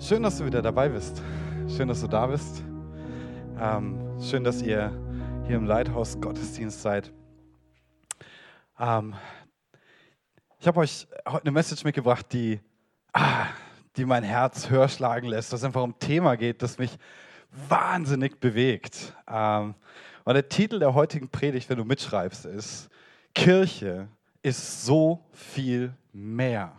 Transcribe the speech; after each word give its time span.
Schön, 0.00 0.24
dass 0.24 0.38
du 0.38 0.44
wieder 0.44 0.60
dabei 0.60 0.88
bist. 0.88 1.22
Schön, 1.68 1.86
dass 1.88 2.00
du 2.00 2.08
da 2.08 2.26
bist. 2.26 2.62
Ähm, 3.58 4.20
schön, 4.20 4.42
dass 4.42 4.60
ihr 4.60 4.92
hier 5.46 5.56
im 5.56 5.64
Leithaus 5.66 6.20
Gottesdienst 6.20 6.82
seid. 6.82 7.12
Ähm, 8.78 9.14
ich 10.58 10.66
habe 10.66 10.80
euch 10.80 11.06
heute 11.26 11.44
eine 11.44 11.52
Message 11.52 11.84
mitgebracht, 11.84 12.26
die, 12.32 12.60
ah, 13.12 13.46
die 13.96 14.04
mein 14.04 14.24
Herz 14.24 14.68
höher 14.68 14.88
schlagen 14.88 15.28
lässt, 15.28 15.52
dass 15.52 15.60
es 15.60 15.64
einfach 15.64 15.82
um 15.82 15.90
ein 15.90 15.98
Thema 16.00 16.36
geht, 16.36 16.60
das 16.60 16.76
mich 16.76 16.98
wahnsinnig 17.68 18.40
bewegt. 18.40 19.14
Ähm, 19.28 19.74
und 20.24 20.34
der 20.34 20.48
Titel 20.48 20.80
der 20.80 20.94
heutigen 20.94 21.28
Predigt, 21.28 21.70
wenn 21.70 21.78
du 21.78 21.84
mitschreibst, 21.84 22.46
ist, 22.46 22.90
Kirche 23.32 24.08
ist 24.42 24.84
so 24.84 25.24
viel 25.32 25.94
mehr, 26.12 26.72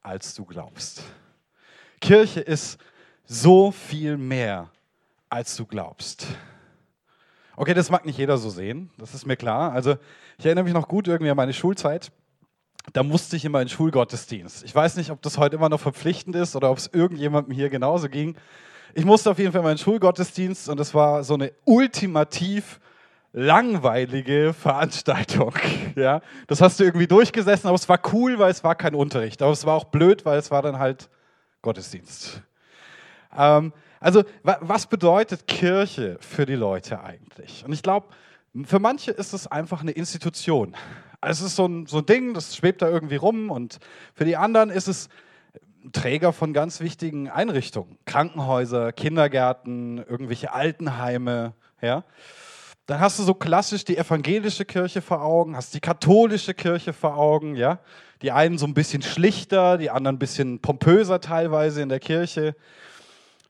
als 0.00 0.34
du 0.34 0.44
glaubst. 0.44 1.02
Kirche 2.06 2.38
ist 2.38 2.78
so 3.24 3.72
viel 3.72 4.16
mehr, 4.16 4.70
als 5.28 5.56
du 5.56 5.66
glaubst. 5.66 6.28
Okay, 7.56 7.74
das 7.74 7.90
mag 7.90 8.06
nicht 8.06 8.16
jeder 8.16 8.38
so 8.38 8.48
sehen, 8.48 8.90
das 8.96 9.12
ist 9.12 9.26
mir 9.26 9.34
klar. 9.34 9.72
Also 9.72 9.96
ich 10.38 10.46
erinnere 10.46 10.62
mich 10.62 10.72
noch 10.72 10.86
gut 10.86 11.08
irgendwie 11.08 11.30
an 11.30 11.36
meine 11.36 11.52
Schulzeit. 11.52 12.12
Da 12.92 13.02
musste 13.02 13.34
ich 13.34 13.44
immer 13.44 13.60
in 13.60 13.68
Schulgottesdienst. 13.68 14.62
Ich 14.62 14.72
weiß 14.72 14.98
nicht, 14.98 15.10
ob 15.10 15.20
das 15.20 15.36
heute 15.36 15.56
immer 15.56 15.68
noch 15.68 15.80
verpflichtend 15.80 16.36
ist 16.36 16.54
oder 16.54 16.70
ob 16.70 16.78
es 16.78 16.86
irgendjemandem 16.86 17.52
hier 17.52 17.70
genauso 17.70 18.08
ging. 18.08 18.36
Ich 18.94 19.04
musste 19.04 19.32
auf 19.32 19.40
jeden 19.40 19.50
Fall 19.50 19.62
in 19.62 19.66
meinen 19.66 19.78
Schulgottesdienst 19.78 20.68
und 20.68 20.78
es 20.78 20.94
war 20.94 21.24
so 21.24 21.34
eine 21.34 21.50
ultimativ 21.64 22.78
langweilige 23.32 24.52
Veranstaltung. 24.52 25.54
Ja, 25.96 26.20
das 26.46 26.60
hast 26.60 26.78
du 26.78 26.84
irgendwie 26.84 27.08
durchgesessen, 27.08 27.66
aber 27.66 27.74
es 27.74 27.88
war 27.88 27.98
cool, 28.12 28.38
weil 28.38 28.52
es 28.52 28.62
war 28.62 28.76
kein 28.76 28.94
Unterricht. 28.94 29.42
Aber 29.42 29.50
es 29.50 29.66
war 29.66 29.74
auch 29.74 29.86
blöd, 29.86 30.24
weil 30.24 30.38
es 30.38 30.52
war 30.52 30.62
dann 30.62 30.78
halt 30.78 31.08
Gottesdienst. 31.62 32.42
Ähm, 33.36 33.72
also 34.00 34.24
was 34.42 34.86
bedeutet 34.86 35.46
Kirche 35.46 36.18
für 36.20 36.46
die 36.46 36.54
Leute 36.54 37.02
eigentlich? 37.02 37.64
Und 37.64 37.72
ich 37.72 37.82
glaube, 37.82 38.08
für 38.64 38.78
manche 38.78 39.10
ist 39.10 39.32
es 39.32 39.46
einfach 39.46 39.80
eine 39.80 39.90
Institution. 39.90 40.76
Es 41.20 41.40
ist 41.40 41.56
so 41.56 41.66
ein, 41.66 41.86
so 41.86 41.98
ein 41.98 42.06
Ding, 42.06 42.34
das 42.34 42.56
schwebt 42.56 42.82
da 42.82 42.88
irgendwie 42.88 43.16
rum 43.16 43.50
und 43.50 43.78
für 44.14 44.24
die 44.24 44.36
anderen 44.36 44.70
ist 44.70 44.86
es 44.86 45.08
Träger 45.92 46.32
von 46.32 46.52
ganz 46.52 46.80
wichtigen 46.80 47.28
Einrichtungen. 47.28 47.98
Krankenhäuser, 48.06 48.92
Kindergärten, 48.92 49.98
irgendwelche 49.98 50.52
Altenheime. 50.52 51.54
Ja? 51.80 52.04
Dann 52.86 53.00
hast 53.00 53.18
du 53.18 53.24
so 53.24 53.34
klassisch 53.34 53.84
die 53.84 53.96
evangelische 53.96 54.64
Kirche 54.64 55.02
vor 55.02 55.20
Augen, 55.20 55.56
hast 55.56 55.74
die 55.74 55.80
katholische 55.80 56.54
Kirche 56.54 56.92
vor 56.92 57.16
Augen, 57.16 57.56
ja. 57.56 57.80
Die 58.22 58.30
einen 58.30 58.58
so 58.58 58.66
ein 58.66 58.74
bisschen 58.74 59.02
schlichter, 59.02 59.76
die 59.76 59.90
anderen 59.90 60.16
ein 60.16 60.18
bisschen 60.20 60.60
pompöser 60.60 61.20
teilweise 61.20 61.82
in 61.82 61.88
der 61.88 61.98
Kirche. 61.98 62.54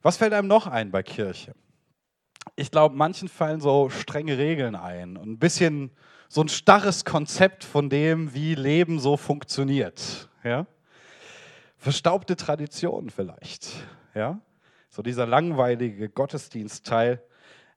Was 0.03 0.17
fällt 0.17 0.33
einem 0.33 0.49
noch 0.49 0.67
ein 0.67 0.91
bei 0.91 1.03
Kirche? 1.03 1.53
Ich 2.57 2.71
glaube, 2.71 2.97
manchen 2.97 3.29
fallen 3.29 3.61
so 3.61 3.91
strenge 3.91 4.39
Regeln 4.39 4.75
ein 4.75 5.19
und 5.19 5.29
ein 5.29 5.39
bisschen 5.39 5.91
so 6.29 6.41
ein 6.41 6.49
starres 6.49 7.05
Konzept 7.05 7.63
von 7.63 7.91
dem, 7.91 8.33
wie 8.33 8.55
Leben 8.55 8.99
so 8.99 9.17
funktioniert, 9.19 10.29
ja. 10.45 10.67
Verstaubte 11.77 12.37
Traditionen 12.37 13.11
vielleicht, 13.11 13.69
ja. 14.15 14.41
So 14.89 15.03
dieser 15.03 15.27
langweilige 15.27 16.09
Gottesdienstteil. 16.09 17.23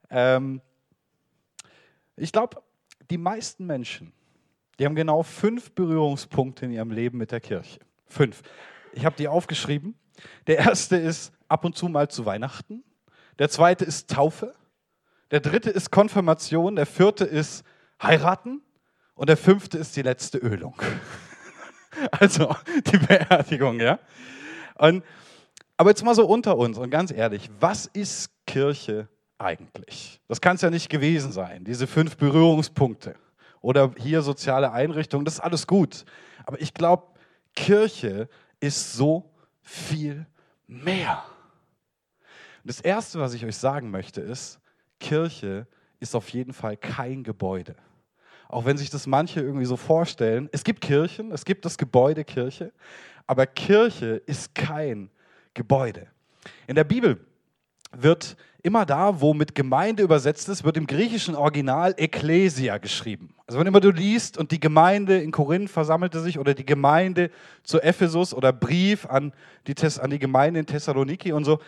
Ähm, 0.09 0.61
ich 2.19 2.31
glaube, 2.31 2.61
die 3.09 3.17
meisten 3.17 3.65
Menschen, 3.65 4.11
die 4.77 4.85
haben 4.85 4.95
genau 4.95 5.23
fünf 5.23 5.71
Berührungspunkte 5.71 6.65
in 6.65 6.71
ihrem 6.71 6.91
Leben 6.91 7.17
mit 7.17 7.31
der 7.31 7.39
Kirche. 7.39 7.79
Fünf. 8.05 8.41
Ich 8.93 9.05
habe 9.05 9.15
die 9.17 9.27
aufgeschrieben. 9.27 9.95
Der 10.47 10.57
erste 10.57 10.97
ist 10.97 11.33
ab 11.47 11.65
und 11.65 11.75
zu 11.75 11.87
mal 11.87 12.09
zu 12.09 12.25
Weihnachten. 12.25 12.83
Der 13.39 13.49
zweite 13.49 13.85
ist 13.85 14.09
Taufe. 14.09 14.53
Der 15.31 15.39
dritte 15.39 15.69
ist 15.69 15.91
Konfirmation. 15.91 16.75
Der 16.75 16.85
vierte 16.85 17.25
ist 17.25 17.63
heiraten. 18.01 18.61
Und 19.15 19.29
der 19.29 19.37
fünfte 19.37 19.77
ist 19.77 19.95
die 19.95 20.01
letzte 20.01 20.37
Ölung. 20.37 20.75
Also 22.11 22.55
die 22.85 22.97
Beerdigung, 22.97 23.79
ja. 23.79 23.99
Und, 24.75 25.03
aber 25.75 25.89
jetzt 25.89 26.03
mal 26.03 26.13
so 26.13 26.25
unter 26.27 26.55
uns 26.55 26.77
und 26.77 26.91
ganz 26.91 27.11
ehrlich, 27.11 27.49
was 27.59 27.87
ist 27.87 28.29
Kirche 28.45 29.09
eigentlich? 29.39 30.21
Das 30.27 30.41
kann 30.41 30.55
es 30.55 30.61
ja 30.61 30.69
nicht 30.69 30.89
gewesen 30.89 31.31
sein, 31.31 31.63
diese 31.63 31.87
fünf 31.87 32.17
Berührungspunkte. 32.17 33.15
Oder 33.61 33.91
hier 33.97 34.21
soziale 34.21 34.71
Einrichtungen, 34.71 35.25
das 35.25 35.35
ist 35.35 35.39
alles 35.39 35.67
gut. 35.67 36.05
Aber 36.45 36.61
ich 36.61 36.73
glaube, 36.73 37.07
Kirche 37.55 38.29
ist 38.59 38.93
so 38.93 39.31
viel 39.61 40.25
mehr. 40.67 41.23
das 42.63 42.81
Erste, 42.81 43.19
was 43.19 43.33
ich 43.33 43.45
euch 43.45 43.57
sagen 43.57 43.89
möchte, 43.89 44.21
ist, 44.21 44.59
Kirche 44.99 45.67
ist 45.99 46.15
auf 46.15 46.29
jeden 46.29 46.53
Fall 46.53 46.77
kein 46.77 47.23
Gebäude. 47.23 47.75
Auch 48.47 48.65
wenn 48.65 48.77
sich 48.77 48.89
das 48.89 49.07
manche 49.07 49.41
irgendwie 49.41 49.65
so 49.65 49.77
vorstellen. 49.77 50.49
Es 50.51 50.63
gibt 50.63 50.81
Kirchen, 50.81 51.31
es 51.31 51.45
gibt 51.45 51.65
das 51.65 51.77
Gebäude 51.77 52.23
Kirche, 52.23 52.71
aber 53.27 53.45
Kirche 53.45 54.21
ist 54.25 54.55
kein 54.55 55.11
Gebäude. 55.53 56.07
In 56.67 56.75
der 56.75 56.83
Bibel 56.83 57.25
wird 57.91 58.37
immer 58.61 58.85
da, 58.85 59.21
wo 59.21 59.33
mit 59.33 59.55
Gemeinde 59.55 60.03
übersetzt 60.03 60.49
ist, 60.49 60.63
wird 60.63 60.77
im 60.77 60.85
griechischen 60.85 61.35
Original 61.35 61.93
Ekklesia 61.97 62.77
geschrieben. 62.77 63.33
Also 63.47 63.59
wenn 63.59 63.67
immer 63.67 63.79
du 63.79 63.91
liest 63.91 64.37
und 64.37 64.51
die 64.51 64.59
Gemeinde 64.59 65.19
in 65.19 65.31
Korinth 65.31 65.69
versammelte 65.69 66.19
sich 66.19 66.39
oder 66.39 66.53
die 66.53 66.65
Gemeinde 66.65 67.31
zu 67.63 67.81
Ephesus 67.81 68.33
oder 68.33 68.51
Brief 68.51 69.05
an 69.05 69.33
die, 69.67 69.75
an 69.99 70.09
die 70.09 70.19
Gemeinde 70.19 70.59
in 70.59 70.65
Thessaloniki 70.65 71.31
und 71.31 71.45
so, 71.45 71.59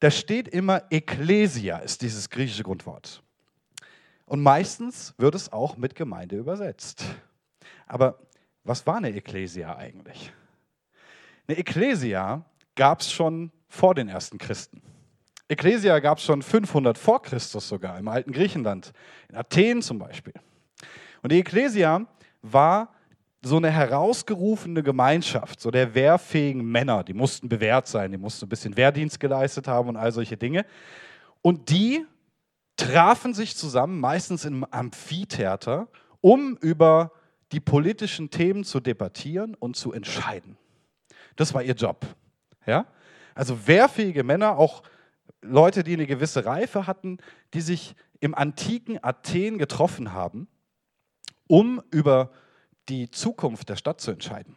da 0.00 0.10
steht 0.10 0.48
immer 0.48 0.82
Ekklesia 0.90 1.78
ist 1.78 2.02
dieses 2.02 2.28
griechische 2.28 2.62
Grundwort. 2.62 3.22
Und 4.26 4.42
meistens 4.42 5.14
wird 5.18 5.34
es 5.34 5.52
auch 5.52 5.76
mit 5.76 5.94
Gemeinde 5.94 6.36
übersetzt. 6.36 7.04
Aber 7.86 8.18
was 8.64 8.86
war 8.86 8.96
eine 8.96 9.10
Ekklesia 9.10 9.76
eigentlich? 9.76 10.32
Eine 11.46 11.58
Ekklesia 11.58 12.44
gab 12.74 13.00
es 13.00 13.12
schon 13.12 13.50
vor 13.68 13.94
den 13.94 14.08
ersten 14.08 14.38
Christen. 14.38 14.82
Ekklesia 15.48 15.98
gab 15.98 16.18
es 16.18 16.24
schon 16.24 16.42
500 16.42 16.96
vor 16.96 17.22
Christus 17.22 17.68
sogar 17.68 17.98
im 17.98 18.08
alten 18.08 18.32
Griechenland, 18.32 18.92
in 19.28 19.36
Athen 19.36 19.82
zum 19.82 19.98
Beispiel. 19.98 20.34
Und 21.22 21.32
die 21.32 21.38
Ekklesia 21.38 22.06
war 22.42 22.94
so 23.44 23.56
eine 23.56 23.70
herausgerufene 23.70 24.82
Gemeinschaft, 24.82 25.60
so 25.60 25.70
der 25.70 25.94
wehrfähigen 25.94 26.64
Männer, 26.64 27.02
die 27.02 27.12
mussten 27.12 27.48
bewährt 27.48 27.88
sein, 27.88 28.12
die 28.12 28.18
mussten 28.18 28.46
ein 28.46 28.48
bisschen 28.48 28.76
Wehrdienst 28.76 29.18
geleistet 29.18 29.66
haben 29.66 29.88
und 29.88 29.96
all 29.96 30.12
solche 30.12 30.36
Dinge. 30.36 30.64
Und 31.42 31.70
die 31.70 32.06
trafen 32.76 33.34
sich 33.34 33.56
zusammen, 33.56 33.98
meistens 33.98 34.44
im 34.44 34.64
Amphitheater, 34.70 35.88
um 36.20 36.56
über 36.60 37.12
die 37.50 37.60
politischen 37.60 38.30
Themen 38.30 38.64
zu 38.64 38.80
debattieren 38.80 39.54
und 39.54 39.76
zu 39.76 39.92
entscheiden. 39.92 40.56
Das 41.36 41.52
war 41.52 41.62
ihr 41.62 41.74
Job. 41.74 42.06
Ja? 42.64 42.86
Also 43.34 43.66
wehrfähige 43.66 44.22
Männer, 44.22 44.56
auch 44.56 44.82
Leute, 45.42 45.82
die 45.82 45.94
eine 45.94 46.06
gewisse 46.06 46.44
Reife 46.44 46.86
hatten, 46.86 47.18
die 47.54 47.60
sich 47.60 47.94
im 48.20 48.34
antiken 48.34 49.02
Athen 49.02 49.58
getroffen 49.58 50.12
haben, 50.12 50.46
um 51.48 51.82
über 51.90 52.30
die 52.88 53.10
Zukunft 53.10 53.68
der 53.68 53.76
Stadt 53.76 54.00
zu 54.00 54.10
entscheiden. 54.10 54.56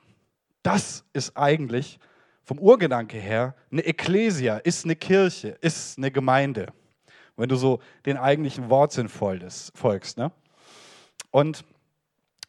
Das 0.61 1.03
ist 1.13 1.35
eigentlich 1.35 1.99
vom 2.43 2.59
Urgedanke 2.59 3.17
her 3.17 3.55
eine 3.71 3.81
Ekklesia, 3.81 4.57
ist 4.57 4.85
eine 4.85 4.95
Kirche, 4.95 5.49
ist 5.61 5.97
eine 5.97 6.11
Gemeinde. 6.11 6.67
Wenn 7.35 7.49
du 7.49 7.55
so 7.55 7.79
den 8.05 8.17
eigentlichen 8.17 8.69
Wortsinn 8.69 9.09
folgst. 9.09 10.17
Ne? 10.17 10.31
Und 11.31 11.65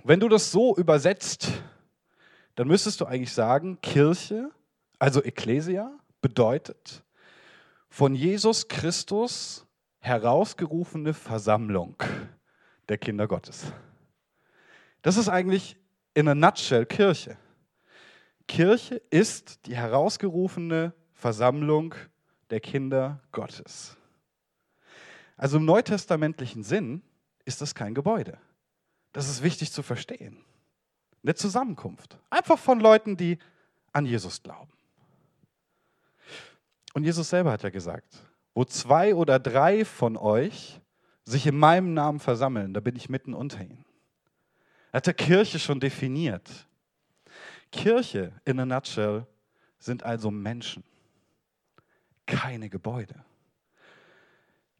wenn 0.04 0.21
du 0.21 0.28
das 0.28 0.53
so 0.53 0.77
übersetzt, 0.77 1.48
dann 2.54 2.69
müsstest 2.69 3.00
du 3.00 3.06
eigentlich 3.06 3.33
sagen, 3.33 3.78
Kirche, 3.83 4.50
also 4.98 5.25
Ekklesia, 5.25 5.91
bedeutet 6.21 7.03
von 7.88 8.15
Jesus 8.15 8.68
Christus 8.68 9.66
herausgerufene 9.98 11.15
Versammlung 11.15 11.97
der 12.88 12.98
Kinder 12.98 13.27
Gottes. 13.27 13.72
Das 15.03 15.16
ist 15.16 15.28
eigentlich 15.28 15.77
in 16.15 16.28
a 16.28 16.34
nutshell 16.34 16.86
Kirche. 16.86 17.36
Kirche 18.47 18.97
ist 19.10 19.66
die 19.66 19.77
herausgerufene 19.77 20.94
Versammlung 21.12 21.94
der 22.50 22.60
Kinder 22.60 23.21
Gottes. 23.33 23.97
Also 25.36 25.59
im 25.59 25.65
neutestamentlichen 25.65 26.62
Sinn 26.62 27.03
ist 27.44 27.60
das 27.60 27.74
kein 27.74 27.94
Gebäude. 27.94 28.39
Das 29.12 29.28
ist 29.28 29.42
wichtig 29.42 29.72
zu 29.72 29.82
verstehen. 29.82 30.44
Eine 31.22 31.34
Zusammenkunft. 31.34 32.18
Einfach 32.30 32.59
von 32.59 32.80
Leuten, 32.80 33.16
die 33.16 33.39
an 33.92 34.06
Jesus 34.06 34.42
glauben. 34.42 34.72
Und 36.97 37.04
Jesus 37.04 37.28
selber 37.28 37.53
hat 37.53 37.63
ja 37.63 37.69
gesagt, 37.69 38.22
wo 38.54 38.65
zwei 38.65 39.15
oder 39.15 39.39
drei 39.39 39.84
von 39.84 40.16
euch 40.16 40.81
sich 41.27 41.47
in 41.47 41.59
meinem 41.59 41.93
Namen 41.93 42.21
versammeln, 42.21 42.72
da 42.72 42.81
bin 42.81 42.97
ich 42.97 43.10
mitten 43.10 43.34
unter 43.34 43.60
ihnen. 43.60 43.84
Er 44.93 44.97
hat 44.97 45.07
der 45.07 45.13
Kirche 45.13 45.59
schon 45.59 45.78
definiert. 45.78 46.66
Kirche 47.71 48.33
in 48.47 48.59
a 48.60 48.65
nutshell 48.65 49.27
sind 49.78 50.04
also 50.04 50.31
Menschen. 50.31 50.84
keine 52.25 52.71
Gebäude. 52.71 53.22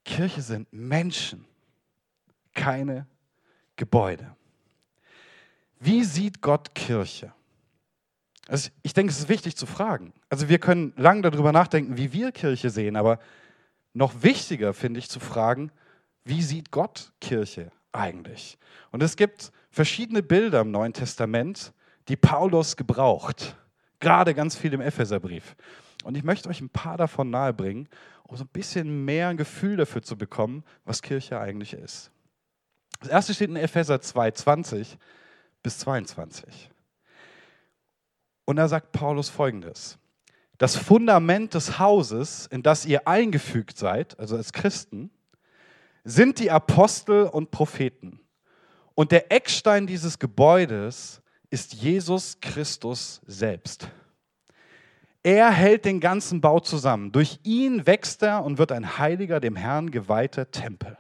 Kirche 0.03 0.41
sind 0.41 0.73
Menschen, 0.73 1.45
keine 2.55 3.07
Gebäude. 3.77 4.35
Wie 5.81 6.03
sieht 6.03 6.41
Gott 6.41 6.75
Kirche? 6.75 7.35
Also 8.49 8.71
ich 8.83 8.93
denke, 8.93 9.11
es 9.11 9.19
ist 9.19 9.29
wichtig 9.29 9.57
zu 9.57 9.67
fragen. 9.67 10.13
Also 10.29 10.49
wir 10.49 10.59
können 10.59 10.93
lange 10.97 11.23
darüber 11.23 11.53
nachdenken, 11.53 11.97
wie 11.97 12.13
wir 12.13 12.33
Kirche 12.33 12.71
sehen, 12.71 12.97
aber 12.97 13.19
noch 13.93 14.23
wichtiger 14.23 14.73
finde 14.73 14.99
ich 14.99 15.09
zu 15.09 15.21
fragen, 15.21 15.73
wie 16.25 16.43
sieht 16.43 16.71
Gott 16.71 17.13
Kirche 17.21 17.73
eigentlich? 17.93 18.59
Und 18.93 19.03
es 19.03 19.17
gibt 19.17 19.53
verschiedene 19.71 20.23
Bilder 20.23 20.61
im 20.61 20.71
Neuen 20.71 20.93
Testament, 20.93 21.73
die 22.09 22.17
Paulus 22.17 22.77
gebraucht, 22.77 23.57
gerade 24.01 24.35
ganz 24.35 24.57
viel 24.57 24.73
im 24.75 24.81
Epheserbrief. 24.81 25.57
Und 26.05 26.17
ich 26.17 26.23
möchte 26.23 26.49
euch 26.49 26.61
ein 26.61 26.69
paar 26.69 26.97
davon 26.97 27.31
nahebringen, 27.31 27.89
um 28.25 28.37
so 28.37 28.45
ein 28.45 28.49
bisschen 28.49 29.05
mehr 29.05 29.29
ein 29.29 29.37
Gefühl 29.37 29.77
dafür 29.77 30.03
zu 30.03 30.17
bekommen, 30.17 30.63
was 30.85 31.03
Kirche 31.03 31.41
eigentlich 31.41 31.73
ist. 31.73 32.11
Das 33.01 33.09
erste 33.09 33.35
steht 33.35 33.51
in 33.51 33.57
Epheser 33.57 34.01
2, 34.01 34.31
20 34.31 34.99
bis 35.63 35.79
22. 35.79 36.71
Und 38.47 38.57
da 38.57 38.69
sagt 38.69 38.93
Paulus 38.93 39.29
folgendes. 39.29 39.99
Das 40.57 40.77
Fundament 40.77 41.53
des 41.53 41.79
Hauses, 41.79 42.47
in 42.47 42.63
das 42.63 42.87
ihr 42.87 43.07
eingefügt 43.07 43.77
seid, 43.77 44.19
also 44.19 44.37
als 44.37 44.55
Christen, 44.55 45.11
sind 46.05 46.39
die 46.39 46.51
Apostel 46.51 47.25
und 47.25 47.51
Propheten. 47.51 48.21
Und 48.95 49.13
der 49.13 49.31
Eckstein 49.31 49.87
dieses 49.87 50.19
Gebäudes 50.19 51.21
ist 51.51 51.75
Jesus 51.75 52.39
Christus 52.41 53.21
selbst. 53.27 53.89
Er 55.23 55.51
hält 55.51 55.85
den 55.85 56.01
ganzen 56.01 56.41
Bau 56.41 56.61
zusammen. 56.61 57.11
Durch 57.13 57.41
ihn 57.43 57.87
wächst 57.87 58.23
er 58.23 58.45
und 58.45 58.59
wird 58.59 58.71
ein 58.71 58.97
heiliger, 58.99 59.41
dem 59.41 59.57
Herrn 59.57 59.91
geweihter 59.91 60.51
Tempel. 60.53 60.97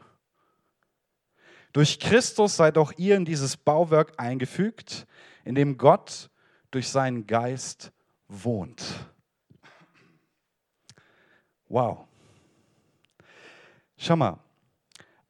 Durch 1.72 2.00
Christus 2.00 2.56
seid 2.56 2.76
auch 2.76 2.92
ihr 2.96 3.16
in 3.16 3.24
dieses 3.24 3.56
Bauwerk 3.56 4.14
eingefügt, 4.16 5.06
in 5.44 5.54
dem 5.54 5.78
Gott 5.78 6.28
durch 6.76 6.90
seinen 6.90 7.26
Geist 7.26 7.90
wohnt. 8.28 8.84
Wow. 11.70 12.06
Schau 13.96 14.14
mal, 14.14 14.38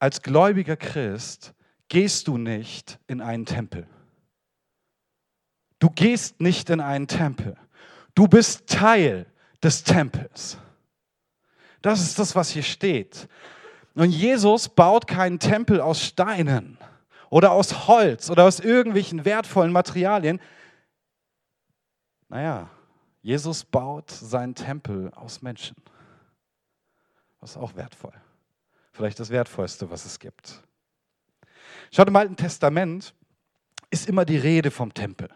als 0.00 0.22
gläubiger 0.22 0.76
Christ 0.76 1.54
gehst 1.86 2.26
du 2.26 2.36
nicht 2.36 2.98
in 3.06 3.20
einen 3.20 3.46
Tempel. 3.46 3.86
Du 5.78 5.88
gehst 5.88 6.40
nicht 6.40 6.68
in 6.68 6.80
einen 6.80 7.06
Tempel. 7.06 7.56
Du 8.16 8.26
bist 8.26 8.66
Teil 8.66 9.26
des 9.62 9.84
Tempels. 9.84 10.58
Das 11.80 12.00
ist 12.00 12.18
das, 12.18 12.34
was 12.34 12.50
hier 12.50 12.64
steht. 12.64 13.28
Und 13.94 14.10
Jesus 14.10 14.68
baut 14.68 15.06
keinen 15.06 15.38
Tempel 15.38 15.80
aus 15.80 16.02
Steinen 16.02 16.76
oder 17.30 17.52
aus 17.52 17.86
Holz 17.86 18.30
oder 18.30 18.42
aus 18.42 18.58
irgendwelchen 18.58 19.24
wertvollen 19.24 19.70
Materialien. 19.70 20.40
Naja, 22.28 22.68
Jesus 23.22 23.64
baut 23.64 24.10
seinen 24.10 24.54
Tempel 24.54 25.10
aus 25.14 25.42
Menschen. 25.42 25.76
Das 27.40 27.50
ist 27.50 27.56
auch 27.56 27.74
wertvoll. 27.76 28.14
Vielleicht 28.92 29.20
das 29.20 29.30
Wertvollste, 29.30 29.90
was 29.90 30.04
es 30.04 30.18
gibt. 30.18 30.62
Schaut 31.92 32.08
im 32.08 32.16
Alten 32.16 32.36
Testament 32.36 33.14
ist 33.90 34.08
immer 34.08 34.24
die 34.24 34.38
Rede 34.38 34.70
vom 34.70 34.92
Tempel. 34.94 35.28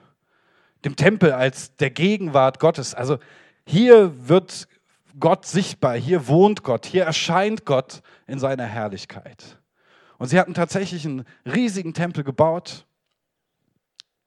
Dem 0.85 0.97
Tempel 0.97 1.33
als 1.33 1.77
der 1.77 1.91
Gegenwart 1.91 2.59
Gottes. 2.59 2.95
Also 2.95 3.19
hier 3.67 4.29
wird 4.29 4.67
Gott 5.19 5.47
sichtbar, 5.47 5.97
hier 5.97 6.27
wohnt 6.29 6.63
Gott, 6.63 6.87
hier 6.87 7.05
erscheint 7.05 7.65
Gott 7.65 8.03
in 8.27 8.39
seiner 8.39 8.65
Herrlichkeit. 8.65 9.59
Und 10.19 10.29
sie 10.29 10.39
hatten 10.39 10.55
tatsächlich 10.55 11.05
einen 11.05 11.25
riesigen 11.45 11.95
Tempel 11.95 12.25
gebaut, 12.25 12.87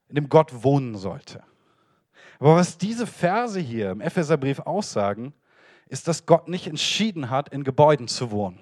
in 0.09 0.15
dem 0.15 0.29
Gott 0.29 0.63
wohnen 0.63 0.95
sollte. 0.95 1.43
Aber 2.43 2.57
was 2.57 2.77
diese 2.77 3.07
Verse 3.07 3.57
hier 3.57 3.91
im 3.91 4.01
Epheserbrief 4.01 4.59
aussagen, 4.59 5.33
ist, 5.87 6.09
dass 6.09 6.25
Gott 6.25 6.49
nicht 6.49 6.67
entschieden 6.67 7.29
hat, 7.29 7.47
in 7.47 7.63
Gebäuden 7.63 8.09
zu 8.09 8.31
wohnen. 8.31 8.59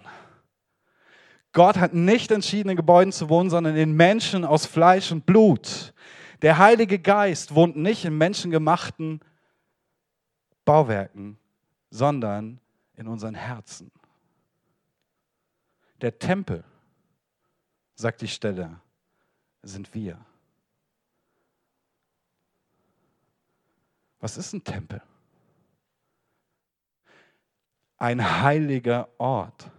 Gott 1.51 1.77
hat 1.77 1.91
nicht 1.91 2.29
entschieden, 2.29 2.69
in 2.69 2.75
Gebäuden 2.75 3.11
zu 3.11 3.27
wohnen, 3.27 3.49
sondern 3.49 3.75
in 3.75 3.93
Menschen 3.93 4.45
aus 4.45 4.67
Fleisch 4.67 5.11
und 5.11 5.25
Blut. 5.25 5.95
Der 6.43 6.59
Heilige 6.59 6.99
Geist 6.99 7.55
wohnt 7.55 7.75
nicht 7.75 8.05
in 8.05 8.15
menschengemachten 8.15 9.19
Bauwerken, 10.63 11.39
sondern 11.89 12.59
in 12.93 13.07
unseren 13.07 13.33
Herzen. 13.33 13.91
Der 16.01 16.19
Tempel, 16.19 16.63
sagt 17.95 18.21
die 18.21 18.27
Stelle, 18.27 18.79
sind 19.63 19.91
wir. 19.95 20.23
Was 24.21 24.37
ist 24.37 24.53
ein 24.53 24.63
Tempel? 24.63 25.01
Ein 27.97 28.41
heiliger 28.41 29.09
Ort. 29.17 29.69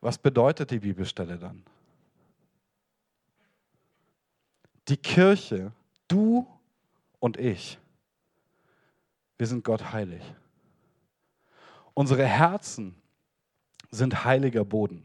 Was 0.00 0.16
bedeutet 0.16 0.70
die 0.70 0.78
Bibelstelle 0.78 1.36
dann? 1.36 1.64
Die 4.88 4.96
Kirche, 4.96 5.72
du 6.08 6.46
und 7.18 7.38
ich, 7.38 7.78
wir 9.38 9.46
sind 9.46 9.64
Gott 9.64 9.92
heilig. 9.92 10.22
Unsere 11.94 12.26
Herzen 12.26 12.94
sind 13.90 14.24
heiliger 14.24 14.64
Boden, 14.64 15.04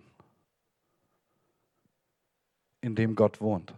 in 2.82 2.96
dem 2.96 3.16
Gott 3.16 3.40
wohnt. 3.40 3.74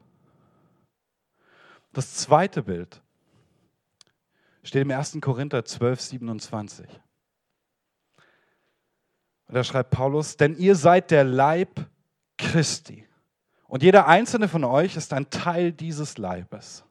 Das 1.93 2.15
zweite 2.15 2.63
Bild 2.63 3.01
steht 4.63 4.83
im 4.83 4.91
1. 4.91 5.17
Korinther 5.21 5.65
12, 5.65 6.01
27. 6.01 6.87
Und 9.47 9.55
da 9.55 9.63
schreibt 9.63 9.89
Paulus, 9.89 10.37
denn 10.37 10.55
ihr 10.55 10.75
seid 10.75 11.11
der 11.11 11.25
Leib 11.25 11.85
Christi. 12.37 13.05
Und 13.67 13.83
jeder 13.83 14.07
einzelne 14.07 14.47
von 14.47 14.63
euch 14.63 14.95
ist 14.95 15.13
ein 15.13 15.29
Teil 15.29 15.71
dieses 15.71 16.17
Leibes. 16.17 16.83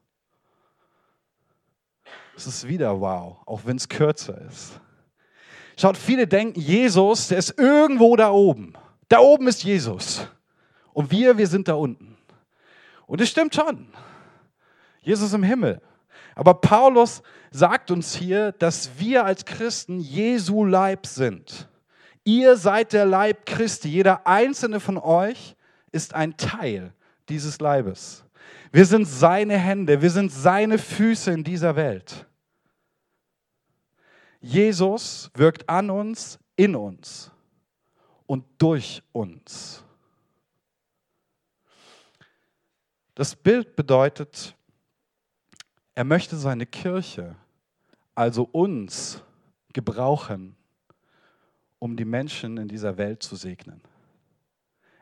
Es 2.35 2.47
ist 2.47 2.67
wieder 2.67 2.99
wow, 2.99 3.37
auch 3.45 3.61
wenn 3.65 3.77
es 3.77 3.89
kürzer 3.89 4.39
ist. 4.41 4.79
Schaut, 5.77 5.97
viele 5.97 6.27
denken, 6.27 6.59
Jesus, 6.59 7.29
der 7.29 7.39
ist 7.39 7.57
irgendwo 7.57 8.15
da 8.15 8.29
oben. 8.29 8.73
Da 9.09 9.19
oben 9.19 9.47
ist 9.47 9.63
Jesus. 9.63 10.27
Und 10.93 11.11
wir, 11.11 11.37
wir 11.37 11.47
sind 11.47 11.67
da 11.67 11.73
unten. 11.73 12.17
Und 13.07 13.21
es 13.21 13.29
stimmt 13.29 13.55
schon. 13.55 13.87
Jesus 15.01 15.33
im 15.33 15.43
Himmel. 15.43 15.81
Aber 16.35 16.53
Paulus 16.53 17.21
sagt 17.51 17.91
uns 17.91 18.15
hier, 18.15 18.51
dass 18.53 18.97
wir 18.97 19.25
als 19.25 19.45
Christen 19.45 19.99
Jesu 19.99 20.63
Leib 20.63 21.05
sind. 21.05 21.67
Ihr 22.23 22.55
seid 22.55 22.93
der 22.93 23.05
Leib 23.05 23.45
Christi. 23.45 23.89
Jeder 23.89 24.25
einzelne 24.27 24.79
von 24.79 24.97
euch 24.97 25.55
ist 25.91 26.13
ein 26.13 26.37
Teil 26.37 26.93
dieses 27.29 27.59
Leibes. 27.59 28.23
Wir 28.71 28.85
sind 28.85 29.05
seine 29.05 29.57
Hände, 29.57 30.01
wir 30.01 30.09
sind 30.09 30.31
seine 30.31 30.77
Füße 30.77 31.31
in 31.31 31.43
dieser 31.43 31.75
Welt. 31.75 32.25
Jesus 34.39 35.29
wirkt 35.35 35.67
an 35.69 35.89
uns, 35.89 36.39
in 36.55 36.75
uns 36.75 37.31
und 38.25 38.45
durch 38.57 39.03
uns. 39.11 39.83
Das 43.13 43.35
Bild 43.35 43.75
bedeutet, 43.75 44.55
er 46.01 46.05
möchte 46.05 46.35
seine 46.35 46.65
Kirche, 46.65 47.35
also 48.15 48.49
uns, 48.51 49.21
gebrauchen, 49.71 50.55
um 51.77 51.95
die 51.95 52.05
Menschen 52.05 52.57
in 52.57 52.67
dieser 52.67 52.97
Welt 52.97 53.21
zu 53.21 53.35
segnen. 53.35 53.81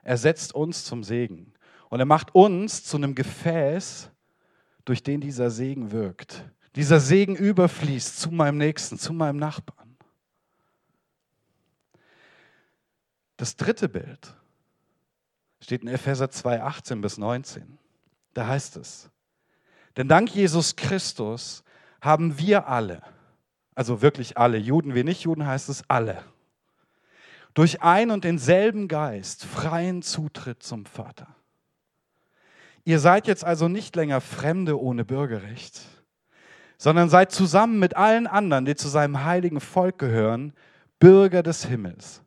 Er 0.04 0.18
setzt 0.18 0.54
uns 0.54 0.84
zum 0.84 1.06
Segen 1.06 1.54
und 1.88 2.02
er 2.02 2.06
macht 2.06 2.36
uns 2.36 2.84
zu 2.84 2.98
einem 2.98 3.16
Gefäß, 3.16 4.12
durch 4.84 5.02
den 5.02 5.22
dieser 5.22 5.50
Segen 5.50 5.94
wirkt. 5.94 6.44
Dieser 6.76 7.00
Segen 7.00 7.38
überfließt 7.38 8.20
zu 8.20 8.32
meinem 8.32 8.58
Nächsten, 8.58 9.00
zu 9.00 9.14
meinem 9.14 9.38
Nachbarn. 9.38 9.96
Das 13.38 13.56
dritte 13.56 13.88
Bild 13.88 14.36
steht 15.62 15.82
in 15.82 15.88
Epheser 15.88 16.30
2, 16.30 16.62
18 16.62 17.00
bis 17.00 17.18
19. 17.18 17.78
Da 18.34 18.48
heißt 18.48 18.76
es, 18.76 19.10
denn 19.98 20.08
dank 20.08 20.34
Jesus 20.34 20.76
Christus 20.76 21.64
haben 22.02 22.38
wir 22.40 22.68
alle, 22.68 23.02
also 23.76 24.02
wirklich 24.02 24.38
alle, 24.38 24.58
Juden 24.58 24.96
wie 24.96 25.04
nicht 25.04 25.22
Juden 25.22 25.46
heißt 25.46 25.70
es 25.70 25.84
alle, 25.88 26.24
durch 27.54 27.82
ein 27.82 28.12
und 28.12 28.24
denselben 28.24 28.88
Geist 28.88 29.46
freien 29.46 30.02
Zutritt 30.02 30.64
zum 30.64 30.86
Vater. 30.86 31.28
Ihr 32.86 33.00
seid 33.00 33.28
jetzt 33.28 33.44
also 33.44 33.68
nicht 33.68 33.96
länger 33.96 34.22
Fremde 34.22 34.80
ohne 34.80 35.06
Bürgerrecht, 35.06 35.82
sondern 36.78 37.10
seid 37.10 37.32
zusammen 37.32 37.78
mit 37.78 37.96
allen 37.96 38.26
anderen, 38.26 38.66
die 38.66 38.76
zu 38.76 38.88
seinem 38.88 39.24
heiligen 39.24 39.60
Volk 39.60 39.98
gehören, 39.98 40.54
Bürger 41.00 41.44
des 41.44 41.66
Himmels. 41.66 42.24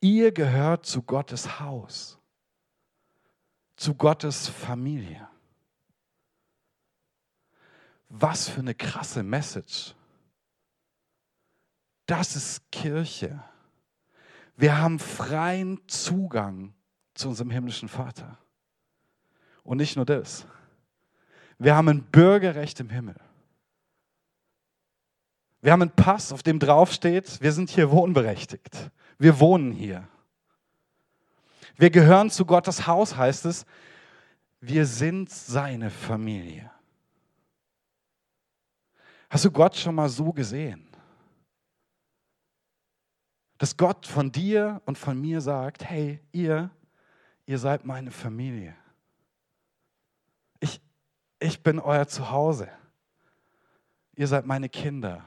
Ihr 0.00 0.32
gehört 0.32 0.86
zu 0.86 1.02
Gottes 1.02 1.60
Haus, 1.60 2.18
zu 3.76 3.94
Gottes 3.94 4.48
Familie. 4.48 5.29
Was 8.10 8.48
für 8.48 8.60
eine 8.60 8.74
krasse 8.74 9.22
Message. 9.22 9.94
Das 12.06 12.34
ist 12.34 12.70
Kirche. 12.72 13.42
Wir 14.56 14.78
haben 14.78 14.98
freien 14.98 15.80
Zugang 15.86 16.74
zu 17.14 17.28
unserem 17.28 17.50
himmlischen 17.50 17.88
Vater. 17.88 18.36
Und 19.62 19.78
nicht 19.78 19.94
nur 19.94 20.04
das. 20.04 20.44
Wir 21.58 21.76
haben 21.76 21.88
ein 21.88 22.02
Bürgerrecht 22.02 22.80
im 22.80 22.90
Himmel. 22.90 23.16
Wir 25.62 25.72
haben 25.72 25.82
einen 25.82 25.90
Pass, 25.92 26.32
auf 26.32 26.42
dem 26.42 26.58
draufsteht, 26.58 27.40
wir 27.40 27.52
sind 27.52 27.70
hier 27.70 27.90
wohnberechtigt. 27.90 28.90
Wir 29.18 29.38
wohnen 29.38 29.72
hier. 29.72 30.08
Wir 31.76 31.90
gehören 31.90 32.30
zu 32.30 32.44
Gottes 32.44 32.86
Haus, 32.86 33.16
heißt 33.16 33.44
es. 33.44 33.66
Wir 34.60 34.84
sind 34.84 35.30
seine 35.30 35.90
Familie. 35.90 36.70
Hast 39.30 39.44
du 39.44 39.50
Gott 39.52 39.76
schon 39.76 39.94
mal 39.94 40.08
so 40.08 40.32
gesehen? 40.32 40.84
Dass 43.58 43.76
Gott 43.76 44.06
von 44.06 44.32
dir 44.32 44.82
und 44.86 44.98
von 44.98 45.20
mir 45.20 45.40
sagt, 45.40 45.84
hey, 45.84 46.20
ihr, 46.32 46.70
ihr 47.46 47.58
seid 47.58 47.84
meine 47.84 48.10
Familie. 48.10 48.74
Ich, 50.58 50.80
ich 51.38 51.62
bin 51.62 51.78
euer 51.78 52.08
Zuhause. 52.08 52.68
Ihr 54.16 54.26
seid 54.26 54.46
meine 54.46 54.68
Kinder. 54.68 55.24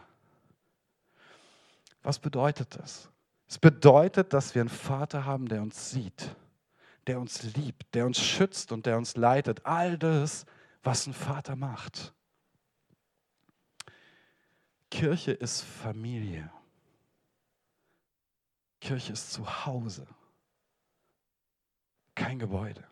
Was 2.02 2.20
bedeutet 2.20 2.76
das? 2.78 3.10
Es 3.48 3.58
bedeutet, 3.58 4.34
dass 4.34 4.54
wir 4.54 4.64
einen 4.64 4.70
Vater 4.70 5.26
haben, 5.26 5.48
der 5.48 5.62
uns 5.62 5.92
sieht, 5.92 6.36
der 7.08 7.20
uns 7.20 7.44
liebt, 7.56 7.96
der 7.96 8.06
uns 8.06 8.20
schützt 8.20 8.74
und 8.74 8.86
der 8.86 8.98
uns 8.98 9.16
leitet. 9.16 9.66
All 9.66 9.98
das, 9.98 10.46
was 10.82 11.08
ein 11.08 11.14
Vater 11.14 11.56
macht. 11.56 12.14
Kirche 14.94 15.32
ist 15.32 15.62
Familie. 15.62 16.52
Kirche 18.80 19.14
ist 19.14 19.34
zu 19.34 19.66
Hause, 19.66 20.06
kein 22.14 22.38
Gebäude. 22.38 22.84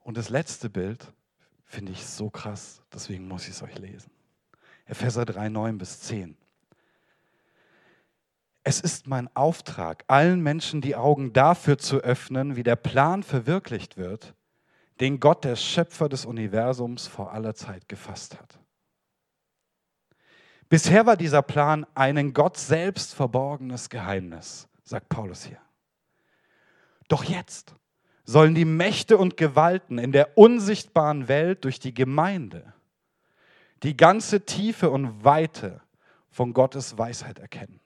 Und 0.00 0.16
das 0.16 0.30
letzte 0.30 0.68
Bild 0.68 1.12
finde 1.64 1.92
ich 1.92 2.04
so 2.04 2.28
krass, 2.28 2.82
deswegen 2.92 3.28
muss 3.28 3.44
ich 3.44 3.50
es 3.50 3.62
euch 3.62 3.78
lesen. 3.78 4.10
Epheser 4.86 5.24
3, 5.24 5.48
9 5.48 5.78
bis 5.78 6.00
10. 6.00 6.36
Es 8.64 8.80
ist 8.80 9.06
mein 9.06 9.28
Auftrag, 9.36 10.02
allen 10.08 10.40
Menschen 10.40 10.80
die 10.80 10.96
Augen 10.96 11.32
dafür 11.32 11.78
zu 11.78 11.98
öffnen, 11.98 12.56
wie 12.56 12.64
der 12.64 12.74
Plan 12.74 13.22
verwirklicht 13.22 13.96
wird, 13.96 14.34
den 15.00 15.20
Gott, 15.20 15.44
der 15.44 15.56
Schöpfer 15.56 16.08
des 16.08 16.24
Universums, 16.24 17.06
vor 17.06 17.32
aller 17.32 17.54
Zeit 17.54 17.88
gefasst 17.88 18.38
hat. 18.38 18.58
Bisher 20.68 21.06
war 21.06 21.16
dieser 21.16 21.42
Plan 21.42 21.86
ein 21.94 22.16
in 22.16 22.32
Gott 22.32 22.56
selbst 22.56 23.14
verborgenes 23.14 23.88
Geheimnis, 23.88 24.68
sagt 24.82 25.08
Paulus 25.08 25.44
hier. 25.44 25.60
Doch 27.08 27.22
jetzt 27.24 27.74
sollen 28.24 28.54
die 28.54 28.64
Mächte 28.64 29.16
und 29.16 29.36
Gewalten 29.36 29.98
in 29.98 30.10
der 30.10 30.36
unsichtbaren 30.36 31.28
Welt 31.28 31.64
durch 31.64 31.78
die 31.78 31.94
Gemeinde 31.94 32.74
die 33.82 33.96
ganze 33.96 34.44
Tiefe 34.44 34.90
und 34.90 35.24
Weite 35.24 35.80
von 36.30 36.52
Gottes 36.52 36.98
Weisheit 36.98 37.38
erkennen. 37.38 37.80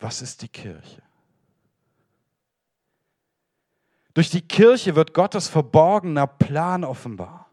Was 0.00 0.22
ist 0.22 0.42
die 0.42 0.48
Kirche? 0.48 1.02
Durch 4.14 4.30
die 4.30 4.42
Kirche 4.42 4.96
wird 4.96 5.14
Gottes 5.14 5.48
verborgener 5.48 6.26
Plan 6.26 6.84
offenbar. 6.84 7.50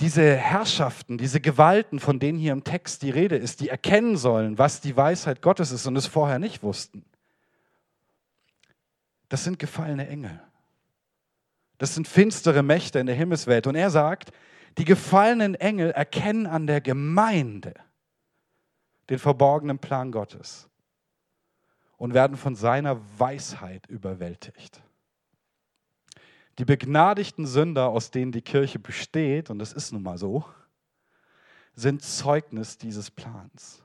Diese 0.00 0.36
Herrschaften, 0.36 1.18
diese 1.18 1.40
Gewalten, 1.40 2.00
von 2.00 2.18
denen 2.18 2.38
hier 2.38 2.52
im 2.52 2.64
Text 2.64 3.02
die 3.02 3.10
Rede 3.10 3.36
ist, 3.36 3.60
die 3.60 3.68
erkennen 3.68 4.16
sollen, 4.16 4.58
was 4.58 4.80
die 4.80 4.96
Weisheit 4.96 5.40
Gottes 5.40 5.70
ist 5.70 5.86
und 5.86 5.96
es 5.96 6.06
vorher 6.06 6.40
nicht 6.40 6.64
wussten. 6.64 7.04
Das 9.28 9.44
sind 9.44 9.60
gefallene 9.60 10.08
Engel. 10.08 10.40
Das 11.78 11.94
sind 11.94 12.08
finstere 12.08 12.62
Mächte 12.62 12.98
in 12.98 13.06
der 13.06 13.14
Himmelswelt. 13.14 13.66
Und 13.68 13.76
er 13.76 13.90
sagt, 13.90 14.32
die 14.78 14.84
gefallenen 14.84 15.54
Engel 15.54 15.92
erkennen 15.92 16.46
an 16.46 16.66
der 16.66 16.80
Gemeinde 16.80 17.74
den 19.10 19.18
verborgenen 19.18 19.78
Plan 19.78 20.10
Gottes 20.10 20.68
und 22.04 22.12
werden 22.12 22.36
von 22.36 22.54
seiner 22.54 23.00
Weisheit 23.18 23.86
überwältigt. 23.86 24.82
Die 26.58 26.66
begnadigten 26.66 27.46
Sünder, 27.46 27.88
aus 27.88 28.10
denen 28.10 28.30
die 28.30 28.42
Kirche 28.42 28.78
besteht, 28.78 29.48
und 29.48 29.58
das 29.58 29.72
ist 29.72 29.90
nun 29.90 30.02
mal 30.02 30.18
so, 30.18 30.44
sind 31.72 32.02
Zeugnis 32.02 32.76
dieses 32.76 33.10
Plans. 33.10 33.82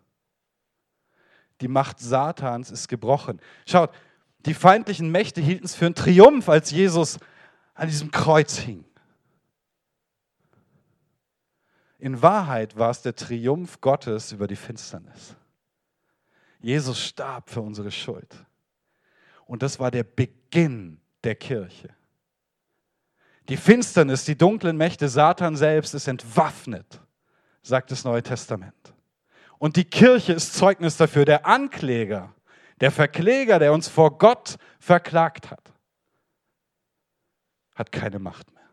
Die 1.62 1.70
Macht 1.70 2.00
Satans 2.00 2.72
ist 2.72 2.90
gebrochen. 2.90 3.40
Schaut, 3.66 3.90
die 4.40 4.54
feindlichen 4.54 5.10
Mächte 5.10 5.40
hielten 5.40 5.64
es 5.64 5.76
für 5.76 5.86
einen 5.86 5.96
Triumph, 5.96 6.50
als 6.50 6.72
Jesus 6.72 7.20
an 7.74 7.88
diesem 7.88 8.12
Kreuz 8.12 8.58
hing. 8.58 8.84
In 12.00 12.22
Wahrheit 12.22 12.76
war 12.76 12.90
es 12.90 13.02
der 13.02 13.16
Triumph 13.16 13.80
Gottes 13.80 14.34
über 14.34 14.48
die 14.48 14.58
Finsternis. 14.58 15.38
Jesus 16.60 17.00
starb 17.00 17.50
für 17.50 17.62
unsere 17.62 17.92
Schuld. 17.92 18.36
Und 19.46 19.64
das 19.64 19.80
war 19.80 19.92
der 19.92 20.04
Beginn 20.04 21.00
der 21.24 21.36
Kirche. 21.36 21.90
Die 23.48 23.58
Finsternis, 23.58 24.26
die 24.26 24.38
dunklen 24.38 24.78
Mächte, 24.78 25.10
Satan 25.10 25.56
selbst 25.56 25.94
ist 25.96 26.08
entwaffnet, 26.08 27.02
sagt 27.64 27.92
das 27.92 28.04
Neue 28.04 28.22
Testament. 28.22 28.94
Und 29.58 29.76
die 29.76 29.86
Kirche 29.86 30.34
ist 30.34 30.54
Zeugnis 30.54 30.98
dafür, 30.98 31.26
der 31.26 31.46
Ankläger, 31.46 32.34
der 32.80 32.92
Verkläger, 32.92 33.60
der 33.60 33.74
uns 33.74 33.88
vor 33.88 34.18
Gott 34.18 34.58
verklagt 34.80 35.50
hat 35.50 35.74
hat 37.80 37.94
keine 37.94 38.20
Macht 38.20 38.54
mehr. 38.54 38.70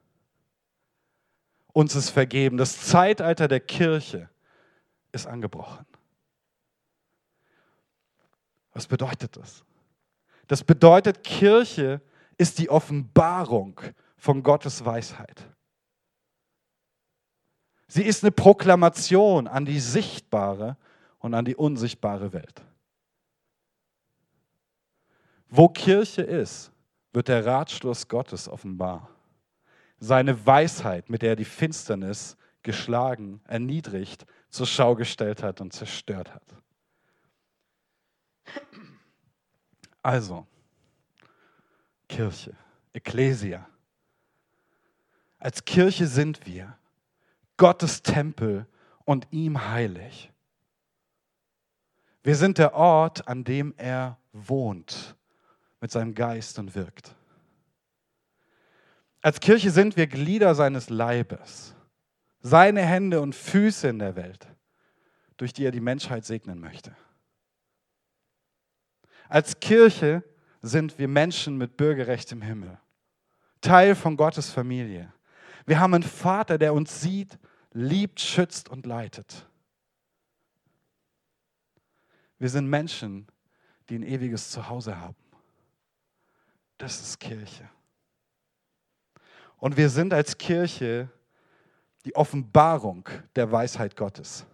Uns 1.72 1.94
ist 1.94 2.10
vergeben. 2.10 2.56
Das 2.56 2.80
Zeitalter 2.86 3.46
der 3.46 3.60
Kirche 3.60 4.28
ist 5.12 5.28
angebrochen. 5.28 5.86
Was 8.76 8.87
bedeutet 8.87 9.38
das? 9.38 9.64
Das 10.49 10.62
bedeutet, 10.62 11.25
Kirche 11.25 12.02
ist 12.37 12.59
die 12.59 12.68
Offenbarung 12.68 13.80
von 14.18 14.42
Gottes 14.42 14.85
Weisheit. 14.85 15.49
Sie 17.88 18.02
ist 18.02 18.23
eine 18.23 18.33
Proklamation 18.33 19.49
an 19.49 19.64
die 19.64 19.80
sichtbare 19.80 20.76
und 21.21 21.33
an 21.33 21.47
die 21.47 21.56
unsichtbare 21.56 22.35
Welt. 22.35 22.61
Wo 25.49 25.71
Kirche 25.71 26.21
ist, 26.21 26.71
wird 27.14 27.28
der 27.28 27.47
Ratschluss 27.47 28.06
Gottes 28.06 28.47
offenbar. 28.47 29.09
Seine 30.00 30.45
Weisheit, 30.45 31.09
mit 31.09 31.23
der 31.23 31.30
er 31.30 31.37
die 31.37 31.47
Finsternis 31.47 32.37
geschlagen, 32.62 33.40
erniedrigt, 33.47 34.26
zur 34.50 34.66
Schau 34.66 34.97
gestellt 34.97 35.42
hat 35.42 35.62
und 35.62 35.73
zerstört 35.73 36.35
hat. 36.35 36.56
Also, 40.02 40.46
Kirche, 42.08 42.54
Ekklesia. 42.92 43.68
Als 45.38 45.64
Kirche 45.64 46.06
sind 46.06 46.46
wir 46.46 46.78
Gottes 47.56 48.02
Tempel 48.02 48.66
und 49.04 49.26
ihm 49.30 49.68
heilig. 49.68 50.32
Wir 52.22 52.36
sind 52.36 52.58
der 52.58 52.74
Ort, 52.74 53.28
an 53.28 53.44
dem 53.44 53.74
er 53.76 54.18
wohnt 54.32 55.16
mit 55.80 55.90
seinem 55.90 56.14
Geist 56.14 56.58
und 56.58 56.74
wirkt. 56.74 57.14
Als 59.22 59.40
Kirche 59.40 59.70
sind 59.70 59.96
wir 59.96 60.06
Glieder 60.06 60.54
seines 60.54 60.88
Leibes, 60.88 61.74
seine 62.40 62.82
Hände 62.82 63.20
und 63.20 63.34
Füße 63.34 63.88
in 63.88 63.98
der 63.98 64.16
Welt, 64.16 64.46
durch 65.36 65.52
die 65.52 65.64
er 65.64 65.72
die 65.72 65.80
Menschheit 65.80 66.24
segnen 66.24 66.60
möchte. 66.60 66.96
Als 69.28 69.59
Kirche 69.61 70.23
sind 70.62 70.99
wir 70.99 71.09
Menschen 71.09 71.56
mit 71.56 71.76
Bürgerrecht 71.76 72.33
im 72.33 72.42
Himmel, 72.42 72.78
Teil 73.61 73.95
von 73.95 74.16
Gottes 74.16 74.50
Familie. 74.50 75.12
Wir 75.64 75.80
haben 75.80 75.95
einen 75.95 76.02
Vater, 76.02 76.59
der 76.59 76.75
uns 76.75 77.00
sieht, 77.00 77.38
liebt, 77.73 78.21
schützt 78.21 78.68
und 78.68 78.87
leitet. 78.87 79.47
Wir 82.38 82.49
sind 82.49 82.68
Menschen, 82.68 83.26
die 83.88 83.99
ein 83.99 84.02
ewiges 84.02 84.50
Zuhause 84.50 84.99
haben. 85.00 85.16
Das 86.78 87.00
ist 87.00 87.18
Kirche. 87.18 87.68
Und 89.59 89.76
wir 89.76 89.88
sind 89.88 90.12
als 90.12 90.37
Kirche 90.37 91.09
die 92.04 92.14
Offenbarung 92.14 93.09
der 93.35 93.50
Weisheit 93.50 93.97
Gottes. 93.97 94.47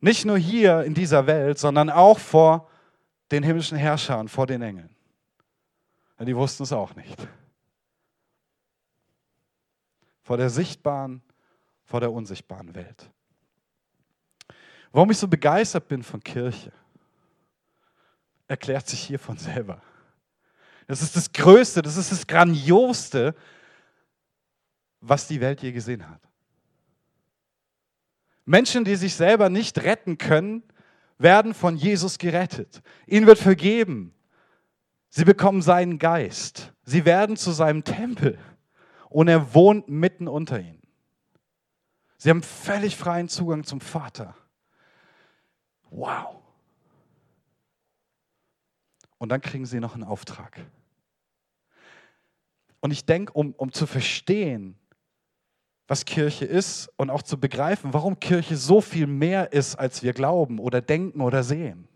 Nicht 0.00 0.24
nur 0.24 0.38
hier 0.38 0.84
in 0.84 0.94
dieser 0.94 1.26
Welt, 1.26 1.58
sondern 1.58 1.90
auch 1.90 2.18
vor 2.18 2.70
den 3.30 3.42
himmlischen 3.42 3.78
Herrschern, 3.78 4.28
vor 4.28 4.46
den 4.46 4.62
Engeln. 4.62 4.90
Ja, 6.18 6.24
die 6.24 6.36
wussten 6.36 6.62
es 6.62 6.72
auch 6.72 6.94
nicht. 6.94 7.28
Vor 10.22 10.36
der 10.36 10.50
sichtbaren, 10.50 11.22
vor 11.84 12.00
der 12.00 12.12
unsichtbaren 12.12 12.74
Welt. 12.74 13.10
Warum 14.92 15.10
ich 15.10 15.18
so 15.18 15.28
begeistert 15.28 15.88
bin 15.88 16.02
von 16.02 16.22
Kirche, 16.22 16.72
erklärt 18.46 18.88
sich 18.88 19.00
hier 19.00 19.18
von 19.18 19.36
selber. 19.36 19.82
Das 20.86 21.02
ist 21.02 21.14
das 21.16 21.30
Größte, 21.32 21.82
das 21.82 21.96
ist 21.96 22.10
das 22.10 22.26
Grandiosste, 22.26 23.34
was 25.00 25.28
die 25.28 25.40
Welt 25.40 25.62
je 25.62 25.72
gesehen 25.72 26.08
hat. 26.08 26.20
Menschen, 28.46 28.84
die 28.84 28.96
sich 28.96 29.14
selber 29.14 29.50
nicht 29.50 29.78
retten 29.78 30.16
können, 30.16 30.62
werden 31.18 31.52
von 31.52 31.76
Jesus 31.76 32.18
gerettet. 32.18 32.82
Ihnen 33.06 33.26
wird 33.26 33.38
vergeben. 33.38 34.14
Sie 35.10 35.24
bekommen 35.24 35.62
seinen 35.62 35.98
Geist. 35.98 36.72
Sie 36.84 37.04
werden 37.04 37.36
zu 37.36 37.50
seinem 37.50 37.84
Tempel 37.84 38.38
und 39.08 39.28
er 39.28 39.54
wohnt 39.54 39.88
mitten 39.88 40.28
unter 40.28 40.60
ihnen. 40.60 40.82
Sie 42.18 42.30
haben 42.30 42.42
völlig 42.42 42.96
freien 42.96 43.28
Zugang 43.28 43.64
zum 43.64 43.80
Vater. 43.80 44.34
Wow. 45.90 46.36
Und 49.18 49.30
dann 49.30 49.40
kriegen 49.40 49.66
sie 49.66 49.80
noch 49.80 49.94
einen 49.94 50.04
Auftrag. 50.04 50.60
Und 52.80 52.92
ich 52.92 53.04
denke, 53.04 53.32
um, 53.32 53.52
um 53.54 53.72
zu 53.72 53.86
verstehen, 53.86 54.78
was 55.88 56.04
Kirche 56.04 56.44
ist 56.44 56.90
und 56.96 57.08
auch 57.08 57.22
zu 57.22 57.40
begreifen, 57.40 57.94
warum 57.94 58.20
Kirche 58.20 58.56
so 58.56 58.82
viel 58.82 59.06
mehr 59.06 59.52
ist, 59.54 59.74
als 59.74 60.02
wir 60.02 60.12
glauben 60.12 60.58
oder 60.58 60.82
denken 60.82 61.22
oder 61.22 61.42
sehen, 61.42 61.88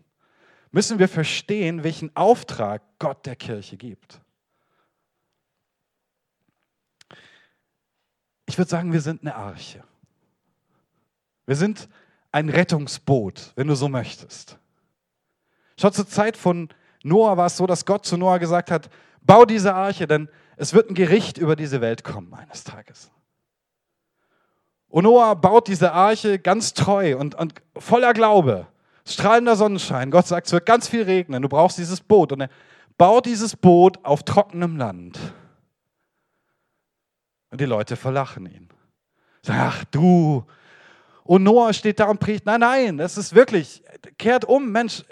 müssen 0.71 0.97
wir 0.97 1.07
verstehen, 1.07 1.83
welchen 1.83 2.13
Auftrag 2.15 2.81
Gott 2.97 3.25
der 3.27 3.35
Kirche 3.35 3.77
gibt. 3.77 4.19
Ich 8.47 8.57
würde 8.57 8.69
sagen, 8.69 8.91
wir 8.91 9.01
sind 9.01 9.21
eine 9.21 9.35
Arche. 9.35 9.83
Wir 11.45 11.55
sind 11.55 11.87
ein 12.31 12.49
Rettungsboot, 12.49 13.53
wenn 13.55 13.67
du 13.67 13.75
so 13.75 13.89
möchtest. 13.89 14.57
Schau, 15.79 15.91
zur 15.91 16.07
Zeit 16.07 16.35
von 16.35 16.69
Noah 17.03 17.37
war 17.37 17.45
es 17.45 17.57
so, 17.57 17.67
dass 17.67 17.85
Gott 17.85 18.05
zu 18.05 18.17
Noah 18.17 18.39
gesagt 18.39 18.71
hat, 18.71 18.89
bau 19.21 19.45
diese 19.45 19.75
Arche, 19.75 20.07
denn 20.07 20.29
es 20.57 20.73
wird 20.73 20.89
ein 20.89 20.95
Gericht 20.95 21.37
über 21.37 21.55
diese 21.55 21.79
Welt 21.81 22.03
kommen 22.03 22.33
eines 22.33 22.63
Tages. 22.63 23.11
Und 24.93 25.05
Noah 25.05 25.33
baut 25.33 25.69
diese 25.69 25.91
Arche 25.91 26.37
ganz 26.37 26.75
treu 26.75 27.17
und, 27.17 27.33
und 27.33 27.55
voller 27.75 28.13
Glaube. 28.13 28.67
Strahlender 29.07 29.55
Sonnenschein. 29.55 30.11
Gott 30.11 30.27
sagt, 30.27 30.45
es 30.45 30.53
wird 30.53 30.67
ganz 30.67 30.87
viel 30.87 31.01
regnen. 31.01 31.41
Du 31.41 31.49
brauchst 31.49 31.79
dieses 31.79 31.99
Boot. 31.99 32.31
Und 32.31 32.41
er 32.41 32.49
baut 32.95 33.25
dieses 33.25 33.55
Boot 33.55 33.97
auf 34.05 34.21
trockenem 34.21 34.77
Land. 34.77 35.17
Und 37.49 37.59
die 37.59 37.65
Leute 37.65 37.95
verlachen 37.95 38.45
ihn. 38.45 38.69
Ach 39.47 39.83
du. 39.85 40.45
Und 41.23 41.41
Noah 41.41 41.73
steht 41.73 41.99
da 41.99 42.05
und 42.05 42.19
predigt, 42.19 42.45
nein, 42.45 42.59
nein, 42.59 42.97
das 42.99 43.17
ist 43.17 43.33
wirklich, 43.33 43.81
kehrt 44.19 44.45
um, 44.45 44.71
Mensch, 44.71 45.03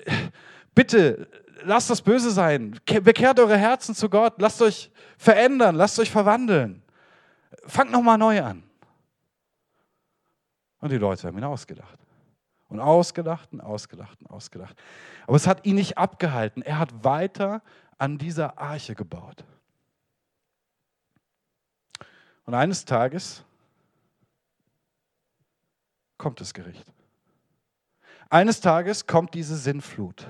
bitte, 0.75 1.27
lasst 1.63 1.89
das 1.89 2.03
Böse 2.03 2.29
sein. 2.29 2.79
Bekehrt 3.01 3.39
eure 3.39 3.57
Herzen 3.57 3.95
zu 3.95 4.09
Gott. 4.09 4.35
Lasst 4.37 4.61
euch 4.61 4.91
verändern. 5.17 5.73
Lasst 5.73 5.97
euch 5.97 6.11
verwandeln. 6.11 6.83
Fangt 7.65 7.91
nochmal 7.91 8.19
neu 8.19 8.43
an. 8.43 8.61
Und 10.81 10.91
die 10.91 10.97
Leute 10.97 11.27
haben 11.27 11.37
ihn 11.37 11.43
ausgedacht. 11.43 11.97
Und 12.67 12.79
ausgedacht 12.79 13.53
und 13.53 13.61
ausgedacht 13.61 14.19
und 14.21 14.29
ausgedacht. 14.29 14.77
Aber 15.27 15.35
es 15.35 15.47
hat 15.47 15.65
ihn 15.65 15.75
nicht 15.75 15.97
abgehalten. 15.97 16.61
Er 16.63 16.79
hat 16.79 17.03
weiter 17.03 17.61
an 17.97 18.17
dieser 18.17 18.57
Arche 18.57 18.95
gebaut. 18.95 19.43
Und 22.45 22.55
eines 22.55 22.85
Tages 22.85 23.43
kommt 26.17 26.41
das 26.41 26.53
Gericht. 26.53 26.91
Eines 28.29 28.61
Tages 28.61 29.05
kommt 29.05 29.33
diese 29.33 29.57
Sinnflut. 29.57 30.27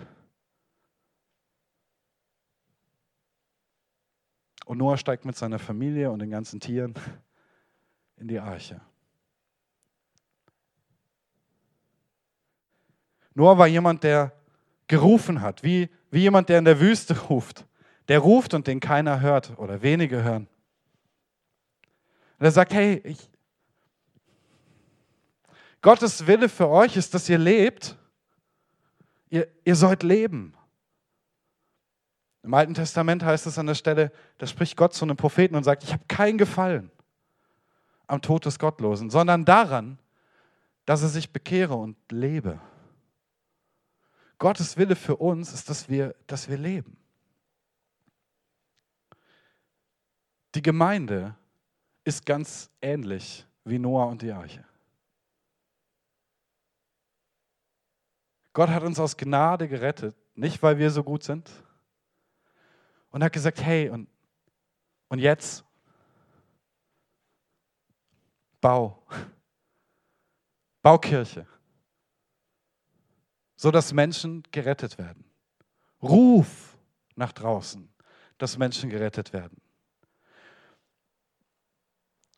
Und 4.66 4.78
Noah 4.78 4.98
steigt 4.98 5.26
mit 5.26 5.38
seiner 5.38 5.60
Familie 5.60 6.12
und 6.12 6.20
den 6.20 6.32
ganzen 6.32 6.60
Tieren 6.60 6.94
in 8.18 8.28
die 8.28 8.40
Arche. 8.40 8.82
Noah 13.34 13.58
war 13.58 13.67
jemand, 13.67 14.04
der 14.04 14.34
gerufen 14.88 15.41
hat, 15.41 15.63
wie, 15.63 15.89
wie 16.10 16.20
jemand, 16.20 16.50
der 16.50 16.60
in 16.60 16.65
der 16.65 16.80
Wüste 16.80 17.20
ruft. 17.30 17.65
Der 18.08 18.20
ruft 18.20 18.54
und 18.54 18.67
den 18.67 18.80
keiner 18.80 19.22
hört 19.22 19.58
oder 19.58 19.82
wenige 19.82 20.24
hören. 20.24 20.48
Und 22.39 22.46
er 22.46 22.52
sagt, 22.52 22.74
hey, 22.74 23.02
ich, 23.06 23.30
Gottes 25.82 26.28
Wille 26.28 26.50
für 26.50 26.67
euch 26.70 26.98
ist, 26.98 27.13
dass 27.13 27.30
ihr 27.30 27.38
lebt. 27.38 27.98
Ihr, 29.30 29.48
ihr 29.63 29.76
sollt 29.76 30.04
leben. 30.04 30.54
Im 32.44 32.54
Alten 32.54 32.74
Testament 32.74 33.24
heißt 33.24 33.46
es 33.48 33.58
an 33.58 33.67
der 33.67 33.76
Stelle, 33.76 34.12
da 34.39 34.48
spricht 34.48 34.76
Gott 34.76 34.94
zu 34.94 35.06
einem 35.06 35.15
Propheten 35.15 35.56
und 35.56 35.63
sagt, 35.63 35.84
ich 35.84 35.94
habe 35.94 36.04
keinen 36.08 36.38
Gefallen 36.38 36.91
am 38.08 38.22
Tod 38.22 38.46
des 38.46 38.60
Gottlosen, 38.60 39.10
sondern 39.10 39.46
daran, 39.46 40.00
dass 40.86 41.02
er 41.02 41.10
sich 41.10 41.32
bekehre 41.32 41.76
und 41.76 41.96
lebe. 42.10 42.60
Gottes 44.42 44.76
Wille 44.76 44.96
für 44.96 45.18
uns 45.18 45.54
ist, 45.54 45.70
dass 45.70 45.88
wir, 45.88 46.16
dass 46.26 46.50
wir 46.50 46.58
leben. 46.58 46.98
Die 50.56 50.64
Gemeinde 50.64 51.36
ist 52.04 52.26
ganz 52.26 52.72
ähnlich 52.82 53.46
wie 53.66 53.78
Noah 53.78 54.08
und 54.08 54.24
die 54.24 54.32
Arche. 54.32 54.66
Gott 58.52 58.70
hat 58.70 58.82
uns 58.82 59.00
aus 59.00 59.16
Gnade 59.16 59.68
gerettet, 59.68 60.16
nicht 60.34 60.64
weil 60.64 60.80
wir 60.80 60.90
so 60.90 61.04
gut 61.04 61.22
sind, 61.22 61.48
und 63.12 63.24
hat 63.24 63.34
gesagt, 63.34 63.62
hey, 63.62 63.90
und, 63.90 64.10
und 65.08 65.20
jetzt 65.20 65.64
bau, 68.60 69.06
bau 70.82 70.98
Kirche, 70.98 71.46
sodass 73.62 73.93
Menschen 73.93 74.41
gerettet 74.52 74.97
werden. 74.97 75.24
Ruf 76.02 76.76
nach 77.15 77.32
draußen, 77.32 77.88
dass 78.39 78.58
Menschen 78.58 78.89
gerettet 78.89 79.34
werden. 79.34 79.62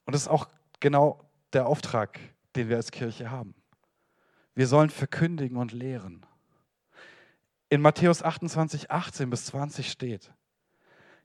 Und 0.03 0.13
das 0.13 0.23
ist 0.23 0.27
auch 0.27 0.49
genau 0.81 1.23
der 1.53 1.65
Auftrag, 1.65 2.19
den 2.57 2.67
wir 2.67 2.75
als 2.75 2.91
Kirche 2.91 3.31
haben. 3.31 3.55
Wir 4.53 4.67
sollen 4.67 4.89
verkündigen 4.89 5.55
und 5.55 5.71
lehren. 5.71 6.25
In 7.69 7.79
Matthäus 7.79 8.21
28, 8.21 8.91
18 8.91 9.29
bis 9.29 9.45
20 9.45 9.89
steht, 9.89 10.29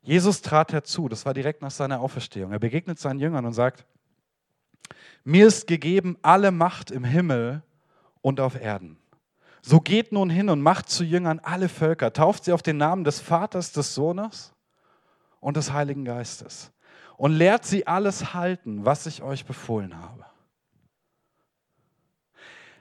Jesus 0.03 0.43
trat 0.43 0.73
herzu, 0.73 1.09
das 1.09 1.27
war 1.27 1.35
direkt 1.35 1.61
nach 1.61 1.73
seiner 1.73 1.99
Auferstehung. 1.99 2.53
Er 2.53 2.61
begegnet 2.61 3.01
seinen 3.01 3.19
Jüngern 3.19 3.45
und 3.45 3.53
sagt, 3.53 3.85
mir 5.25 5.49
ist 5.49 5.67
gegeben 5.67 6.17
alle 6.23 6.53
Macht 6.53 6.93
im 6.93 7.03
Himmel 7.03 7.65
und 8.23 8.39
auf 8.39 8.55
Erden. 8.55 8.97
So 9.63 9.81
geht 9.81 10.13
nun 10.13 10.31
hin 10.31 10.49
und 10.51 10.61
macht 10.61 10.89
zu 10.89 11.05
Jüngern 11.05 11.41
alle 11.41 11.69
Völker, 11.69 12.13
tauft 12.13 12.45
sie 12.45 12.53
auf 12.53 12.63
den 12.63 12.77
Namen 12.77 13.05
des 13.05 13.21
Vaters, 13.21 13.73
des 13.73 13.95
Sohnes 13.95 14.53
und 15.41 15.57
des 15.57 15.73
Heiligen 15.73 16.05
Geistes 16.05 16.73
und 17.17 17.33
lehrt 17.33 17.65
sie 17.65 17.87
alles 17.87 18.33
halten, 18.35 18.85
was 18.85 19.07
ich 19.07 19.23
euch 19.23 19.45
befohlen 19.45 20.01
habe. 20.01 20.25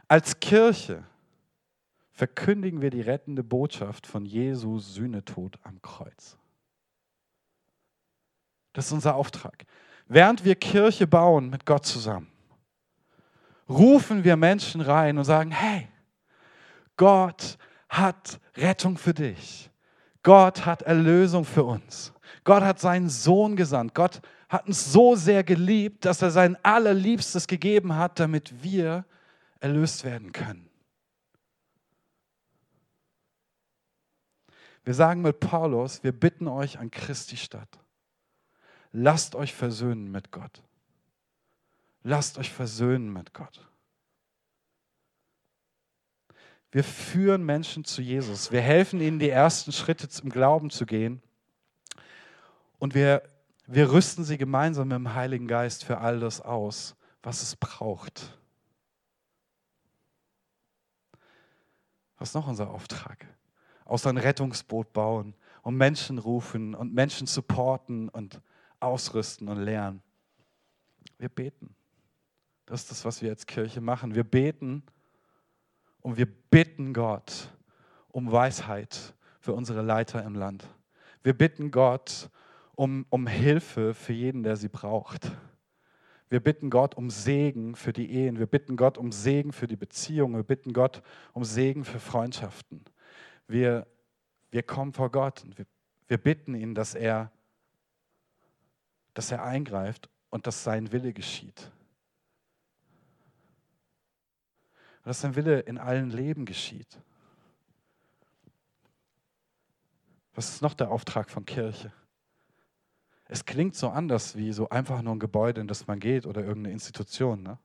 Als 0.07 0.39
Kirche 0.39 1.03
verkündigen 2.11 2.81
wir 2.81 2.89
die 2.89 3.01
rettende 3.01 3.43
Botschaft 3.43 4.07
von 4.07 4.25
Jesu 4.25 4.79
Sühnetod 4.79 5.59
am 5.63 5.81
Kreuz. 5.81 6.37
Das 8.73 8.85
ist 8.87 8.91
unser 8.91 9.15
Auftrag. 9.15 9.65
Während 10.07 10.45
wir 10.45 10.55
Kirche 10.55 11.07
bauen 11.07 11.49
mit 11.49 11.65
Gott 11.65 11.85
zusammen, 11.85 12.31
rufen 13.67 14.23
wir 14.23 14.37
Menschen 14.37 14.81
rein 14.81 15.17
und 15.17 15.25
sagen, 15.25 15.51
hey, 15.51 15.87
Gott 16.97 17.57
hat 17.87 18.39
Rettung 18.55 18.97
für 18.97 19.13
dich. 19.13 19.71
Gott 20.23 20.65
hat 20.65 20.81
Erlösung 20.81 21.45
für 21.45 21.63
uns. 21.63 22.11
Gott 22.43 22.63
hat 22.63 22.79
seinen 22.79 23.09
Sohn 23.09 23.55
gesandt. 23.55 23.95
Gott 23.95 24.21
hat 24.49 24.67
uns 24.67 24.91
so 24.91 25.15
sehr 25.15 25.43
geliebt, 25.43 26.03
dass 26.05 26.21
er 26.21 26.31
sein 26.31 26.57
allerliebstes 26.63 27.47
gegeben 27.47 27.95
hat, 27.95 28.19
damit 28.19 28.63
wir 28.63 29.05
erlöst 29.59 30.03
werden 30.03 30.31
können. 30.33 30.69
Wir 34.83 34.93
sagen 34.93 35.21
mit 35.21 35.39
Paulus, 35.39 36.03
wir 36.03 36.11
bitten 36.11 36.47
euch 36.47 36.79
an 36.79 36.91
Christi 36.91 37.37
statt 37.37 37.79
lasst 38.91 39.35
euch 39.35 39.53
versöhnen 39.53 40.11
mit 40.11 40.31
Gott. 40.31 40.63
Lasst 42.03 42.37
euch 42.37 42.51
versöhnen 42.51 43.11
mit 43.11 43.33
Gott. 43.33 43.67
Wir 46.77 46.83
führen 46.83 47.43
Menschen 47.43 47.85
zu 47.85 48.03
Jesus. 48.03 48.51
Wir 48.51 48.61
helfen 48.61 49.01
ihnen, 49.01 49.17
die 49.17 49.31
ersten 49.31 49.71
Schritte 49.71 50.09
zum 50.09 50.29
Glauben 50.29 50.69
zu 50.69 50.85
gehen. 50.85 51.23
Und 52.77 52.93
wir, 52.93 53.23
wir 53.65 53.91
rüsten 53.91 54.23
sie 54.23 54.37
gemeinsam 54.37 54.89
mit 54.89 54.95
dem 54.95 55.15
Heiligen 55.15 55.47
Geist 55.47 55.83
für 55.83 55.97
all 55.97 56.19
das 56.19 56.39
aus, 56.39 56.95
was 57.23 57.41
es 57.41 57.55
braucht. 57.55 58.37
Was 62.19 62.29
ist 62.29 62.35
noch 62.35 62.47
unser 62.47 62.69
Auftrag? 62.69 63.25
Außer 63.85 64.11
ein 64.11 64.17
Rettungsboot 64.17 64.93
bauen 64.93 65.33
und 65.63 65.77
Menschen 65.77 66.19
rufen 66.19 66.75
und 66.75 66.93
Menschen 66.93 67.25
supporten 67.25 68.07
und 68.07 68.39
ausrüsten 68.79 69.47
und 69.47 69.57
lernen. 69.57 70.03
Wir 71.17 71.29
beten. 71.29 71.75
Das 72.67 72.81
ist 72.81 72.91
das, 72.91 73.03
was 73.03 73.23
wir 73.23 73.31
als 73.31 73.47
Kirche 73.47 73.81
machen. 73.81 74.13
Wir 74.13 74.23
beten 74.23 74.83
und 76.07 76.15
wir 76.15 76.25
bitten 76.25 76.93
Gott 76.93 77.51
um 78.07 78.31
Weisheit 78.31 79.13
für 79.41 79.51
unsere 79.51 79.81
Leiter 79.81 80.23
im 80.23 80.35
Land. 80.35 80.65
Wir 81.21 81.33
bitten 81.33 81.69
Gott 81.69 82.29
um, 82.75 83.05
um 83.09 83.27
Hilfe 83.27 83.93
für 83.93 84.13
jeden, 84.13 84.41
der 84.41 84.55
sie 84.55 84.69
braucht. 84.69 85.29
Wir 86.29 86.39
bitten 86.39 86.69
Gott 86.69 86.95
um 86.95 87.09
Segen 87.09 87.75
für 87.75 87.91
die 87.91 88.09
Ehen. 88.09 88.39
Wir 88.39 88.45
bitten 88.45 88.77
Gott 88.77 88.97
um 88.97 89.11
Segen 89.11 89.51
für 89.51 89.67
die 89.67 89.75
Beziehungen. 89.75 90.37
Wir 90.37 90.43
bitten 90.43 90.71
Gott 90.71 91.03
um 91.33 91.43
Segen 91.43 91.83
für 91.83 91.99
Freundschaften. 91.99 92.85
Wir, 93.45 93.85
wir 94.49 94.63
kommen 94.63 94.93
vor 94.93 95.11
Gott 95.11 95.43
und 95.43 95.57
wir, 95.57 95.65
wir 96.07 96.19
bitten 96.19 96.55
ihn, 96.55 96.73
dass 96.73 96.95
er, 96.95 97.33
dass 99.13 99.29
er 99.29 99.43
eingreift 99.43 100.09
und 100.29 100.47
dass 100.47 100.63
sein 100.63 100.93
Wille 100.93 101.11
geschieht. 101.11 101.69
Und 105.07 105.11
dass 105.11 105.21
sein 105.21 105.37
Wille 105.37 105.61
in 105.61 105.77
allen 105.77 106.09
Leben 106.09 106.43
geschieht. 106.43 106.99
Was 110.35 110.49
ist 110.49 110.61
noch 110.61 110.73
der 110.73 110.91
Auftrag 110.91 111.29
von 111.29 111.45
Kirche? 111.45 111.93
Es 113.29 113.45
klingt 113.45 113.77
so 113.77 113.87
anders 113.87 114.35
wie 114.35 114.51
so 114.51 114.67
einfach 114.67 115.01
nur 115.01 115.15
ein 115.15 115.19
Gebäude, 115.19 115.61
in 115.61 115.69
das 115.69 115.87
man 115.87 116.01
geht 116.01 116.25
oder 116.25 116.41
irgendeine 116.43 116.73
Institution. 116.73 117.41
Ne? 117.41 117.57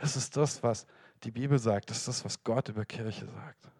Das 0.00 0.16
ist 0.16 0.36
das, 0.36 0.64
was 0.64 0.88
die 1.22 1.30
Bibel 1.30 1.60
sagt. 1.60 1.90
Das 1.90 1.98
ist 1.98 2.08
das, 2.08 2.24
was 2.24 2.42
Gott 2.42 2.68
über 2.68 2.84
Kirche 2.84 3.26
sagt. 3.26 3.70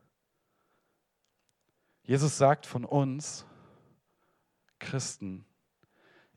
Jesus 2.04 2.38
sagt 2.38 2.64
von 2.64 2.84
uns, 2.84 3.44
Christen, 4.78 5.44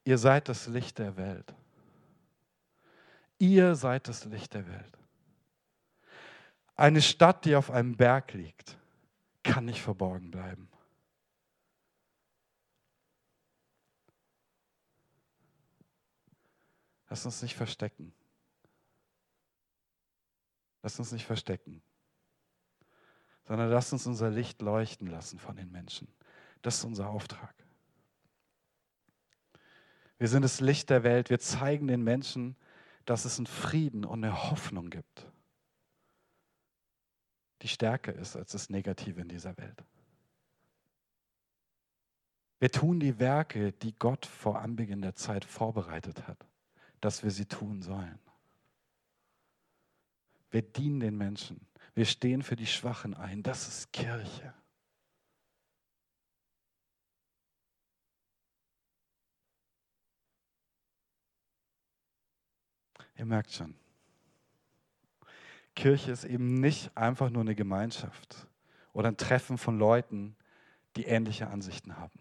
ihr 0.06 0.17
seid 0.17 0.50
das 0.50 0.65
Licht 0.65 0.98
der 0.98 1.17
Welt. 1.17 1.54
Ihr 3.38 3.76
seid 3.76 4.08
das 4.08 4.26
Licht 4.26 4.56
der 4.56 4.67
Welt. 4.67 4.97
Eine 6.78 7.02
Stadt, 7.02 7.44
die 7.44 7.56
auf 7.56 7.72
einem 7.72 7.98
Berg 7.98 8.34
liegt, 8.34 8.78
kann 9.44 9.66
nicht 9.66 9.82
verborgen 9.82 10.32
bleiben. 10.32 10.70
Lass 17.10 17.26
uns 17.26 17.42
nicht 17.42 17.56
verstecken. 17.56 18.13
Lass 20.84 21.00
uns 21.00 21.12
nicht 21.12 21.26
verstecken, 21.26 21.82
sondern 23.44 23.70
lass 23.70 23.92
uns 23.92 24.08
unser 24.08 24.30
Licht 24.30 24.62
leuchten 24.62 25.08
lassen 25.08 25.40
von 25.40 25.56
den 25.58 25.70
Menschen. 25.72 26.08
Das 26.62 26.78
ist 26.78 26.86
unser 26.86 27.10
Auftrag. 27.10 27.54
Wir 30.18 30.28
sind 30.28 30.44
das 30.44 30.62
Licht 30.62 30.90
der 30.90 31.04
Welt. 31.04 31.30
Wir 31.30 31.40
zeigen 31.40 31.88
den 31.88 32.04
Menschen, 32.04 32.56
dass 33.06 33.26
es 33.26 33.38
einen 33.38 33.48
Frieden 33.48 34.06
und 34.06 34.24
eine 34.24 34.50
Hoffnung 34.50 34.90
gibt, 34.90 35.26
die 37.62 37.67
stärker 37.67 38.13
ist 38.13 38.36
als 38.36 38.52
das 38.52 38.70
Negative 38.70 39.22
in 39.22 39.30
dieser 39.30 39.58
Welt. 39.58 39.84
Wir 42.60 42.72
tun 42.72 43.00
die 43.00 43.20
Werke, 43.20 43.72
die 43.72 43.93
Gott 43.98 44.26
vor 44.26 44.60
Anbeginn 44.60 45.02
der 45.02 45.15
Zeit 45.15 45.46
vorbereitet 45.46 46.28
hat 46.28 46.48
dass 47.02 47.24
wir 47.24 47.32
sie 47.32 47.46
tun 47.46 47.82
sollen. 47.82 48.20
Wir 50.50 50.62
dienen 50.62 51.00
den 51.00 51.17
Menschen. 51.17 51.67
Wir 51.93 52.06
stehen 52.06 52.41
für 52.41 52.56
die 52.56 52.67
Schwachen 52.67 53.13
ein. 53.13 53.43
Das 53.43 53.67
ist 53.67 53.91
Kirche. 53.91 54.54
Ihr 63.15 63.26
merkt 63.26 63.52
schon, 63.52 63.76
Kirche 65.78 66.12
ist 66.12 66.24
eben 66.24 66.56
nicht 66.56 66.98
einfach 66.98 67.30
nur 67.30 67.42
eine 67.42 67.54
Gemeinschaft 67.54 68.48
oder 68.94 69.10
ein 69.10 69.18
Treffen 69.18 69.60
von 69.60 69.78
Leuten, 69.78 70.36
die 70.96 71.06
ähnliche 71.06 71.48
Ansichten 71.48 71.98
haben. 71.98 72.20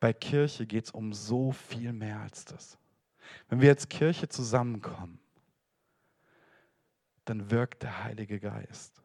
Bei 0.00 0.12
Kirche 0.12 0.66
geht 0.66 0.84
es 0.84 0.90
um 0.90 1.14
so 1.14 1.52
viel 1.52 1.94
mehr 1.94 2.20
als 2.20 2.44
das. 2.44 2.76
Wenn 3.48 3.62
wir 3.62 3.70
als 3.70 3.88
Kirche 3.88 4.28
zusammenkommen, 4.28 5.18
dann 7.24 7.50
wirkt 7.50 7.82
der 7.82 8.04
Heilige 8.04 8.38
Geist, 8.38 9.02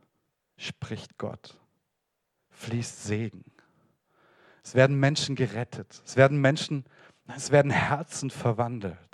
spricht 0.58 1.18
Gott, 1.18 1.58
fließt 2.50 3.06
Segen. 3.06 3.46
Es 4.62 4.76
werden 4.76 5.00
Menschen 5.00 5.38
gerettet, 5.38 6.02
es 6.04 6.18
werden 6.18 6.42
Menschen, 6.42 6.84
es 7.34 7.50
werden 7.50 7.72
Herzen 7.72 8.30
verwandelt. 8.30 9.09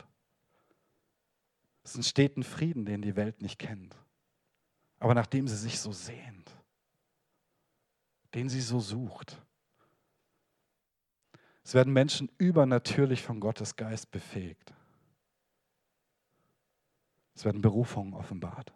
Es 1.85 1.95
entsteht 1.95 2.35
ein 2.35 2.43
Frieden, 2.43 2.83
den 2.83 3.03
die 3.03 3.15
Welt 3.15 3.43
nicht 3.43 3.59
kennt, 3.59 3.95
aber 4.97 5.13
nachdem 5.13 5.47
sie 5.47 5.55
sich 5.55 5.79
so 5.79 5.91
sehnt, 5.91 6.51
den 8.33 8.49
sie 8.49 8.59
so 8.59 8.79
sucht. 8.79 9.39
Es 11.63 11.75
werden 11.75 11.93
Menschen 11.93 12.31
übernatürlich 12.39 13.21
von 13.21 13.39
Gottes 13.39 13.75
Geist 13.75 14.09
befähigt. 14.09 14.73
Es 17.35 17.45
werden 17.45 17.61
Berufungen 17.61 18.15
offenbart. 18.15 18.73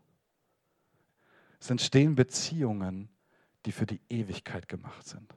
Es 1.59 1.71
entstehen 1.71 2.13
Beziehungen, 2.13 3.09
die 3.65 3.71
für 3.71 3.87
die 3.87 4.01
Ewigkeit 4.09 4.67
gemacht 4.67 5.07
sind. 5.07 5.35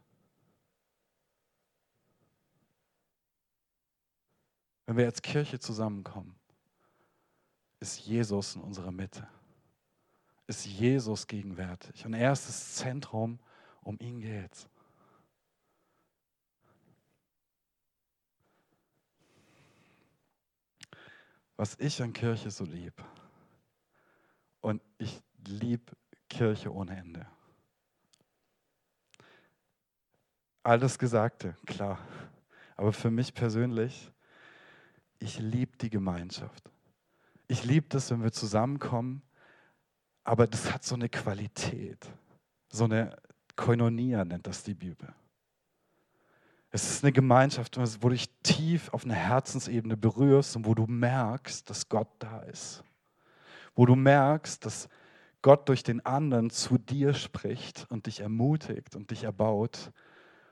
Wenn 4.85 4.99
wir 4.99 5.07
als 5.07 5.23
Kirche 5.23 5.59
zusammenkommen, 5.59 6.39
ist 7.83 7.99
Jesus 7.99 8.57
in 8.57 8.63
unserer 8.63 8.91
Mitte. 8.91 9.29
Ist 10.47 10.65
Jesus 10.65 11.27
gegenwärtig. 11.27 12.07
Und 12.07 12.15
er 12.15 12.33
ist 12.33 12.49
das 12.49 12.77
Zentrum, 12.77 13.39
um 13.83 13.99
ihn 14.01 14.21
geht's. 14.21 14.69
was 21.63 21.79
ich 21.79 22.03
an 22.03 22.13
Kirche 22.13 22.51
so 22.51 22.65
lieb. 22.65 22.93
Und 24.61 24.83
ich 24.99 25.23
liebe 25.47 25.93
Kirche 26.29 26.75
ohne 26.75 26.97
Ende. 26.97 27.25
Alles 30.65 30.99
Gesagte, 30.99 31.57
klar. 31.65 32.01
Aber 32.77 32.93
für 32.93 33.13
mich 33.13 33.33
persönlich, 33.33 34.11
ich 35.21 35.39
liebe 35.39 35.77
die 35.77 35.91
Gemeinschaft. 35.91 36.69
Ich 37.53 37.65
liebe 37.65 37.87
das, 37.91 38.11
wenn 38.11 38.23
wir 38.23 38.33
zusammenkommen, 38.33 39.21
aber 40.25 40.47
das 40.47 40.73
hat 40.73 40.85
so 40.85 40.95
eine 40.95 41.11
Qualität. 41.11 42.11
So 42.71 42.85
eine 42.85 43.15
Koinonia 43.57 44.25
nennt 44.25 44.47
das 44.47 44.63
die 44.63 44.73
Bibel. 44.73 45.13
Es 46.71 46.91
ist 46.91 47.05
eine 47.05 47.13
Gemeinschaft, 47.13 47.77
wo 47.77 48.09
du 48.09 48.15
dich 48.15 48.31
tief 48.43 48.89
auf 48.95 49.05
einer 49.05 49.17
Herzensebene 49.17 49.99
berührst 49.99 50.57
und 50.57 50.65
wo 50.65 50.75
du 50.75 50.87
merkst, 50.87 51.69
dass 51.69 51.91
Gott 51.91 52.09
da 52.21 52.41
ist. 52.41 52.83
Wo 53.75 53.85
du 53.85 53.97
merkst, 53.97 54.65
dass 54.65 54.89
Gott 55.43 55.69
durch 55.69 55.83
den 55.83 56.01
anderen 56.07 56.49
zu 56.49 56.79
dir 56.79 57.13
spricht 57.13 57.85
und 57.91 58.07
dich 58.07 58.21
ermutigt 58.21 58.97
und 58.97 59.11
dich 59.11 59.25
erbaut. 59.25 59.93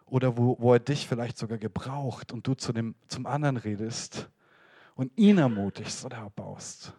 Oder 0.04 0.36
wo, 0.36 0.58
wo 0.60 0.74
er 0.74 0.80
dich 0.80 1.08
vielleicht 1.08 1.38
sogar 1.38 1.56
gebraucht 1.56 2.30
und 2.30 2.46
du 2.46 2.52
zu 2.52 2.74
dem, 2.74 2.94
zum 3.08 3.24
anderen 3.24 3.56
redest 3.56 4.28
und 5.00 5.10
ihn 5.16 5.38
ermutigst 5.38 6.04
oder 6.04 6.18
erbaust. 6.18 6.92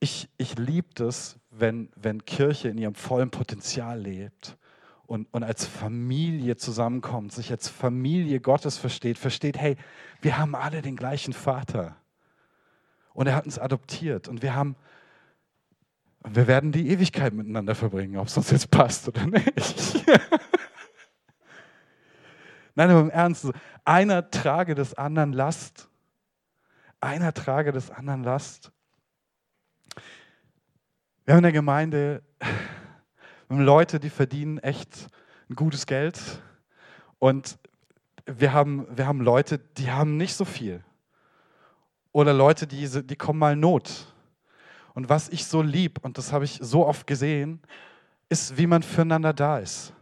Ich, 0.00 0.28
ich 0.36 0.58
liebe 0.58 0.88
das, 0.94 1.38
wenn, 1.50 1.88
wenn 1.94 2.24
Kirche 2.24 2.68
in 2.68 2.78
ihrem 2.78 2.96
vollen 2.96 3.30
Potenzial 3.30 4.00
lebt 4.00 4.58
und, 5.06 5.32
und 5.32 5.44
als 5.44 5.64
Familie 5.64 6.56
zusammenkommt, 6.56 7.30
sich 7.30 7.52
als 7.52 7.68
Familie 7.68 8.40
Gottes 8.40 8.76
versteht, 8.76 9.18
versteht, 9.18 9.56
hey, 9.56 9.76
wir 10.20 10.36
haben 10.36 10.56
alle 10.56 10.82
den 10.82 10.96
gleichen 10.96 11.32
Vater. 11.32 11.94
Und 13.14 13.28
er 13.28 13.36
hat 13.36 13.44
uns 13.44 13.60
adoptiert 13.60 14.26
und 14.26 14.42
wir 14.42 14.56
haben, 14.56 14.74
wir 16.28 16.48
werden 16.48 16.72
die 16.72 16.88
Ewigkeit 16.88 17.34
miteinander 17.34 17.76
verbringen, 17.76 18.16
ob 18.16 18.26
es 18.26 18.36
uns 18.36 18.50
jetzt 18.50 18.68
passt 18.68 19.06
oder 19.06 19.28
nicht. 19.28 20.04
Nein, 22.74 22.90
aber 22.90 23.00
im 23.00 23.10
Ernst, 23.10 23.46
Einer 23.84 24.30
trage 24.30 24.74
des 24.74 24.94
anderen 24.94 25.32
Last. 25.32 25.88
Einer 27.00 27.34
trage 27.34 27.72
des 27.72 27.90
anderen 27.90 28.22
Last. 28.22 28.70
Wir 31.24 31.34
haben 31.34 31.38
in 31.38 31.44
der 31.44 31.52
Gemeinde 31.52 32.22
Leute, 33.48 34.00
die 34.00 34.10
verdienen 34.10 34.58
echt 34.58 35.08
ein 35.50 35.56
gutes 35.56 35.86
Geld. 35.86 36.20
Und 37.18 37.58
wir 38.26 38.52
haben, 38.52 38.86
wir 38.96 39.06
haben 39.06 39.20
Leute, 39.20 39.58
die 39.58 39.90
haben 39.90 40.16
nicht 40.16 40.34
so 40.34 40.44
viel. 40.44 40.82
Oder 42.12 42.32
Leute, 42.32 42.66
die, 42.66 42.88
die 43.04 43.16
kommen 43.16 43.38
mal 43.38 43.54
in 43.54 43.60
Not. 43.60 44.06
Und 44.94 45.08
was 45.08 45.28
ich 45.28 45.46
so 45.46 45.62
lieb, 45.62 45.98
und 46.02 46.18
das 46.18 46.32
habe 46.32 46.44
ich 46.44 46.58
so 46.60 46.86
oft 46.86 47.06
gesehen, 47.06 47.60
ist, 48.28 48.56
wie 48.56 48.66
man 48.66 48.82
füreinander 48.82 49.32
da 49.32 49.58
ist. 49.58 49.92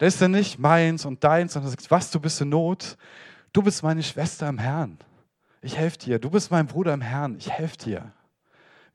Da 0.00 0.06
ist 0.06 0.22
er 0.22 0.28
nicht 0.28 0.58
meins 0.58 1.04
und 1.04 1.22
deins, 1.22 1.52
sondern 1.52 1.70
sagt, 1.72 1.90
was, 1.90 2.10
du 2.10 2.20
bist 2.20 2.40
in 2.40 2.48
Not? 2.48 2.96
Du 3.52 3.62
bist 3.62 3.82
meine 3.82 4.02
Schwester 4.02 4.48
im 4.48 4.56
Herrn. 4.56 4.96
Ich 5.60 5.76
helfe 5.76 5.98
dir. 5.98 6.18
Du 6.18 6.30
bist 6.30 6.50
mein 6.50 6.66
Bruder 6.66 6.94
im 6.94 7.02
Herrn. 7.02 7.36
Ich 7.36 7.50
helfe 7.50 7.76
dir. 7.76 8.12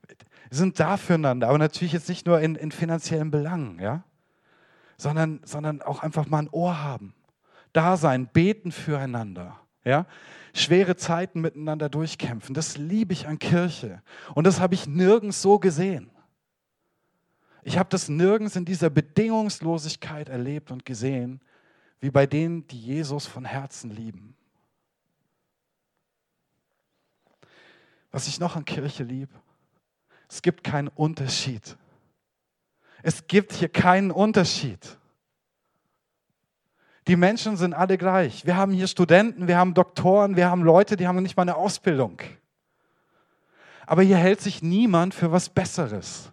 Wir 0.08 0.58
sind 0.58 0.80
da 0.80 0.96
füreinander, 0.96 1.46
aber 1.46 1.58
natürlich 1.58 1.92
jetzt 1.92 2.08
nicht 2.08 2.26
nur 2.26 2.40
in, 2.40 2.56
in 2.56 2.72
finanziellen 2.72 3.30
Belangen, 3.30 3.78
ja? 3.78 4.02
sondern, 4.96 5.38
sondern 5.44 5.80
auch 5.80 6.02
einfach 6.02 6.26
mal 6.26 6.40
ein 6.40 6.48
Ohr 6.50 6.82
haben. 6.82 7.14
Da 7.72 7.96
sein, 7.96 8.26
beten 8.26 8.72
füreinander. 8.72 9.60
Ja? 9.84 10.06
Schwere 10.54 10.96
Zeiten 10.96 11.40
miteinander 11.40 11.88
durchkämpfen. 11.88 12.52
Das 12.52 12.78
liebe 12.78 13.12
ich 13.12 13.28
an 13.28 13.38
Kirche. 13.38 14.02
Und 14.34 14.44
das 14.44 14.58
habe 14.58 14.74
ich 14.74 14.88
nirgends 14.88 15.40
so 15.40 15.60
gesehen. 15.60 16.10
Ich 17.66 17.78
habe 17.78 17.88
das 17.88 18.08
nirgends 18.08 18.54
in 18.54 18.64
dieser 18.64 18.90
Bedingungslosigkeit 18.90 20.28
erlebt 20.28 20.70
und 20.70 20.84
gesehen, 20.84 21.40
wie 21.98 22.12
bei 22.12 22.24
denen, 22.24 22.64
die 22.68 22.80
Jesus 22.80 23.26
von 23.26 23.44
Herzen 23.44 23.90
lieben. 23.90 24.36
Was 28.12 28.28
ich 28.28 28.38
noch 28.38 28.54
an 28.54 28.64
Kirche 28.64 29.02
liebe, 29.02 29.34
es 30.28 30.42
gibt 30.42 30.62
keinen 30.62 30.86
Unterschied. 30.86 31.76
Es 33.02 33.26
gibt 33.26 33.52
hier 33.52 33.68
keinen 33.68 34.12
Unterschied. 34.12 34.96
Die 37.08 37.16
Menschen 37.16 37.56
sind 37.56 37.74
alle 37.74 37.98
gleich. 37.98 38.46
Wir 38.46 38.56
haben 38.56 38.70
hier 38.70 38.86
Studenten, 38.86 39.48
wir 39.48 39.58
haben 39.58 39.74
Doktoren, 39.74 40.36
wir 40.36 40.48
haben 40.48 40.62
Leute, 40.62 40.96
die 40.96 41.08
haben 41.08 41.20
nicht 41.20 41.36
mal 41.36 41.42
eine 41.42 41.56
Ausbildung. 41.56 42.20
Aber 43.86 44.02
hier 44.02 44.18
hält 44.18 44.40
sich 44.40 44.62
niemand 44.62 45.14
für 45.14 45.32
was 45.32 45.48
Besseres. 45.48 46.30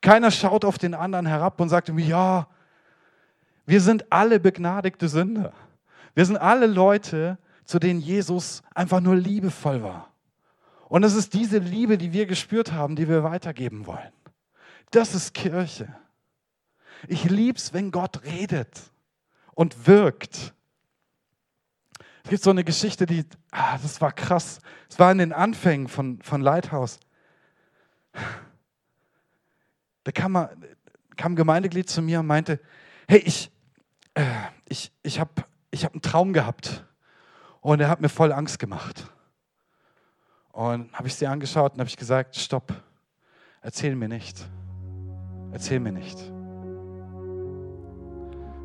Keiner 0.00 0.30
schaut 0.30 0.64
auf 0.64 0.78
den 0.78 0.94
anderen 0.94 1.26
herab 1.26 1.60
und 1.60 1.68
sagt 1.68 1.88
ihm, 1.88 1.98
ja, 1.98 2.48
wir 3.66 3.80
sind 3.80 4.10
alle 4.10 4.40
begnadigte 4.40 5.08
Sünder. 5.08 5.52
Wir 6.14 6.24
sind 6.24 6.36
alle 6.36 6.66
Leute, 6.66 7.38
zu 7.64 7.78
denen 7.78 8.00
Jesus 8.00 8.62
einfach 8.74 9.00
nur 9.00 9.14
liebevoll 9.14 9.82
war. 9.82 10.12
Und 10.88 11.04
es 11.04 11.14
ist 11.14 11.34
diese 11.34 11.58
Liebe, 11.58 11.98
die 11.98 12.12
wir 12.12 12.26
gespürt 12.26 12.72
haben, 12.72 12.96
die 12.96 13.08
wir 13.08 13.22
weitergeben 13.24 13.86
wollen. 13.86 14.12
Das 14.90 15.14
ist 15.14 15.34
Kirche. 15.34 15.94
Ich 17.06 17.24
liebe 17.24 17.58
es, 17.58 17.74
wenn 17.74 17.90
Gott 17.90 18.24
redet 18.24 18.80
und 19.54 19.86
wirkt. 19.86 20.54
Es 22.24 22.30
gibt 22.30 22.42
so 22.42 22.50
eine 22.50 22.64
Geschichte, 22.64 23.06
die, 23.06 23.24
ah, 23.50 23.78
das 23.78 24.00
war 24.00 24.12
krass. 24.12 24.60
Es 24.88 24.98
war 24.98 25.12
in 25.12 25.18
den 25.18 25.32
Anfängen 25.32 25.88
von, 25.88 26.20
von 26.22 26.40
Lighthouse. 26.40 26.98
Da 30.04 30.12
kam, 30.12 30.32
mal, 30.32 30.56
kam 31.16 31.32
ein 31.32 31.36
Gemeindeglied 31.36 31.88
zu 31.88 32.02
mir 32.02 32.20
und 32.20 32.26
meinte, 32.26 32.60
hey, 33.08 33.18
ich, 33.18 33.50
äh, 34.14 34.24
ich, 34.68 34.92
ich 35.02 35.20
habe 35.20 35.30
ich 35.70 35.84
hab 35.84 35.92
einen 35.92 36.02
Traum 36.02 36.32
gehabt 36.32 36.84
und 37.60 37.80
er 37.80 37.88
hat 37.88 38.00
mir 38.00 38.08
voll 38.08 38.32
Angst 38.32 38.58
gemacht. 38.58 39.06
Und 40.52 40.92
habe 40.92 41.06
ich 41.06 41.14
sie 41.14 41.26
angeschaut 41.26 41.74
und 41.74 41.80
habe 41.80 41.88
ich 41.88 41.96
gesagt, 41.96 42.36
stopp, 42.36 42.72
erzähl 43.60 43.94
mir 43.94 44.08
nicht. 44.08 44.44
Erzähl 45.52 45.80
mir 45.80 45.92
nicht. 45.92 46.18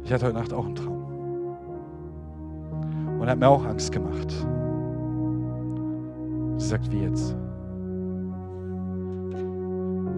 Ich 0.04 0.12
hatte 0.12 0.26
heute 0.26 0.38
Nacht 0.38 0.54
auch 0.54 0.66
einen 0.66 0.76
Traum. 0.76 1.04
Und 3.20 3.28
er 3.28 3.32
hat 3.32 3.40
mir 3.40 3.48
auch 3.48 3.64
Angst 3.64 3.92
gemacht. 3.92 4.30
Sie 6.58 6.68
sagt, 6.68 6.92
wie 6.92 7.04
jetzt? 7.04 7.36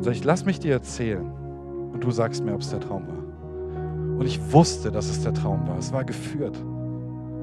Sag 0.01 0.13
ich, 0.13 0.23
lass 0.23 0.45
mich 0.45 0.59
dir 0.59 0.73
erzählen 0.73 1.31
und 1.93 2.03
du 2.03 2.11
sagst 2.11 2.43
mir, 2.43 2.53
ob 2.53 2.61
es 2.61 2.69
der 2.69 2.79
Traum 2.79 3.07
war. 3.07 4.17
Und 4.19 4.25
ich 4.25 4.39
wusste, 4.51 4.91
dass 4.91 5.09
es 5.09 5.23
der 5.23 5.33
Traum 5.33 5.67
war. 5.67 5.77
Es 5.77 5.91
war 5.91 6.03
geführt. 6.03 6.57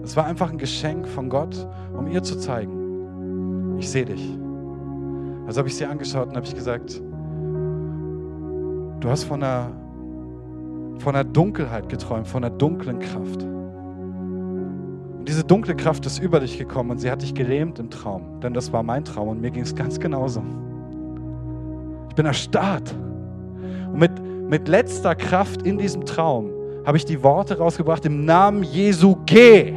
Es 0.02 0.16
war 0.16 0.26
einfach 0.26 0.50
ein 0.50 0.58
Geschenk 0.58 1.06
von 1.06 1.28
Gott, 1.28 1.66
um 1.96 2.06
ihr 2.06 2.22
zu 2.22 2.36
zeigen, 2.36 3.76
ich 3.78 3.88
sehe 3.88 4.04
dich. 4.04 4.38
Also 5.46 5.58
habe 5.58 5.68
ich 5.68 5.76
sie 5.76 5.86
angeschaut 5.86 6.28
und 6.28 6.36
habe 6.36 6.46
ich 6.46 6.54
gesagt, 6.54 7.00
du 9.00 9.08
hast 9.08 9.24
von 9.24 9.42
einer, 9.42 9.70
von 10.98 11.14
einer 11.14 11.24
Dunkelheit 11.24 11.88
geträumt, 11.88 12.26
von 12.26 12.44
einer 12.44 12.54
dunklen 12.54 12.98
Kraft. 13.00 13.42
Und 15.18 15.28
diese 15.28 15.44
dunkle 15.44 15.76
Kraft 15.76 16.06
ist 16.06 16.18
über 16.18 16.40
dich 16.40 16.58
gekommen 16.58 16.90
und 16.90 16.98
sie 16.98 17.10
hat 17.10 17.22
dich 17.22 17.34
gelähmt 17.34 17.78
im 17.78 17.90
Traum. 17.90 18.40
Denn 18.40 18.54
das 18.54 18.72
war 18.72 18.82
mein 18.82 19.04
Traum 19.04 19.28
und 19.28 19.40
mir 19.40 19.50
ging 19.50 19.62
es 19.62 19.74
ganz 19.74 20.00
genauso. 20.00 20.42
Ich 22.12 22.16
bin 22.16 22.26
erstarrt. 22.26 22.94
Und 23.90 23.98
mit, 23.98 24.10
mit 24.50 24.68
letzter 24.68 25.14
Kraft 25.14 25.62
in 25.62 25.78
diesem 25.78 26.04
Traum 26.04 26.50
habe 26.84 26.98
ich 26.98 27.06
die 27.06 27.22
Worte 27.22 27.56
rausgebracht 27.56 28.04
im 28.04 28.26
Namen 28.26 28.64
Jesu, 28.64 29.16
geh. 29.24 29.72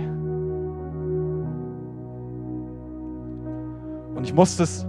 Und 4.16 4.26
ich 4.26 4.34
musste 4.34 4.64
es 4.64 4.86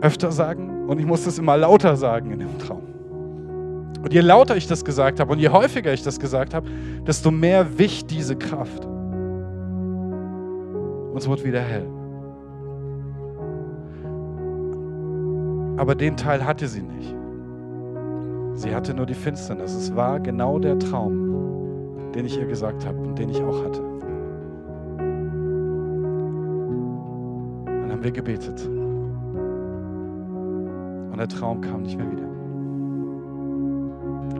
öfter 0.00 0.30
sagen 0.30 0.86
und 0.86 1.00
ich 1.00 1.06
musste 1.06 1.30
es 1.30 1.40
immer 1.40 1.56
lauter 1.56 1.96
sagen 1.96 2.30
in 2.30 2.38
dem 2.38 2.56
Traum. 2.60 2.84
Und 4.04 4.12
je 4.12 4.20
lauter 4.20 4.56
ich 4.56 4.68
das 4.68 4.84
gesagt 4.84 5.18
habe 5.18 5.32
und 5.32 5.40
je 5.40 5.48
häufiger 5.48 5.92
ich 5.92 6.04
das 6.04 6.20
gesagt 6.20 6.54
habe, 6.54 6.68
desto 7.04 7.32
mehr 7.32 7.66
wich 7.76 8.06
diese 8.06 8.36
Kraft. 8.36 8.84
Und 8.84 8.92
es 11.16 11.26
wurde 11.26 11.42
wieder 11.42 11.62
hell. 11.62 11.95
Aber 15.76 15.94
den 15.94 16.16
Teil 16.16 16.44
hatte 16.44 16.68
sie 16.68 16.82
nicht. 16.82 17.14
Sie 18.54 18.74
hatte 18.74 18.94
nur 18.94 19.04
die 19.04 19.14
Finsternis. 19.14 19.74
Es 19.74 19.94
war 19.94 20.18
genau 20.18 20.58
der 20.58 20.78
Traum, 20.78 22.12
den 22.14 22.24
ich 22.24 22.38
ihr 22.38 22.46
gesagt 22.46 22.86
habe 22.86 22.98
und 22.98 23.18
den 23.18 23.28
ich 23.28 23.42
auch 23.42 23.62
hatte. 23.64 23.82
Dann 27.66 27.92
haben 27.92 28.02
wir 28.02 28.12
gebetet. 28.12 28.66
Und 31.10 31.18
der 31.18 31.28
Traum 31.28 31.60
kam 31.60 31.82
nicht 31.82 31.98
mehr 31.98 32.10
wieder. 32.10 32.26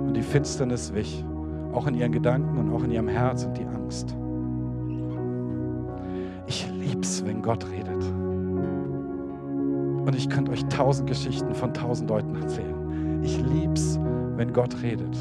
Und 0.00 0.14
die 0.14 0.22
Finsternis 0.22 0.94
wich, 0.94 1.22
auch 1.72 1.86
in 1.86 1.94
ihren 1.94 2.12
Gedanken 2.12 2.56
und 2.56 2.72
auch 2.72 2.82
in 2.82 2.90
ihrem 2.90 3.08
Herz 3.08 3.44
und 3.44 3.58
die 3.58 3.66
Angst. 3.66 4.16
Ich 6.46 6.66
lieb's, 6.80 7.22
wenn 7.26 7.42
Gott 7.42 7.66
redet. 7.70 8.02
Und 10.06 10.14
ich 10.14 10.28
könnte 10.28 10.52
euch 10.52 10.64
tausend 10.66 11.08
Geschichten 11.08 11.52
von 11.52 11.74
tausend 11.74 12.08
Leuten 12.08 12.36
erzählen. 12.36 13.20
Ich 13.24 13.38
lieb's, 13.38 13.98
wenn 14.36 14.52
Gott 14.52 14.80
redet. 14.80 15.16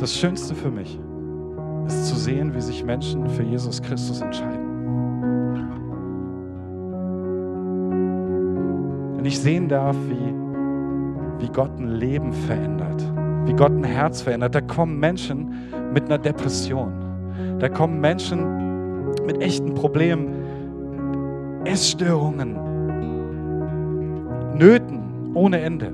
Das 0.00 0.14
Schönste 0.14 0.54
für 0.54 0.70
mich 0.70 0.98
ist 1.88 2.06
zu 2.06 2.16
sehen, 2.16 2.54
wie 2.54 2.60
sich 2.62 2.82
Menschen 2.82 3.28
für 3.28 3.42
Jesus 3.42 3.82
Christus 3.82 4.22
entscheiden. 4.22 4.66
Wenn 9.16 9.24
ich 9.26 9.38
sehen 9.38 9.68
darf, 9.68 9.96
wie, 10.08 11.44
wie 11.44 11.52
Gott 11.52 11.78
ein 11.78 11.88
Leben 11.88 12.32
verändert, 12.32 13.02
wie 13.44 13.52
Gott 13.52 13.72
ein 13.72 13.84
Herz 13.84 14.22
verändert, 14.22 14.54
da 14.54 14.62
kommen 14.62 14.98
Menschen 14.98 15.52
mit 15.92 16.06
einer 16.06 16.16
Depression 16.18 17.07
da 17.58 17.68
kommen 17.68 18.00
Menschen 18.00 19.14
mit 19.26 19.40
echten 19.40 19.74
Problemen, 19.74 20.28
Essstörungen, 21.64 22.56
Nöten 24.56 25.32
ohne 25.34 25.60
Ende 25.60 25.92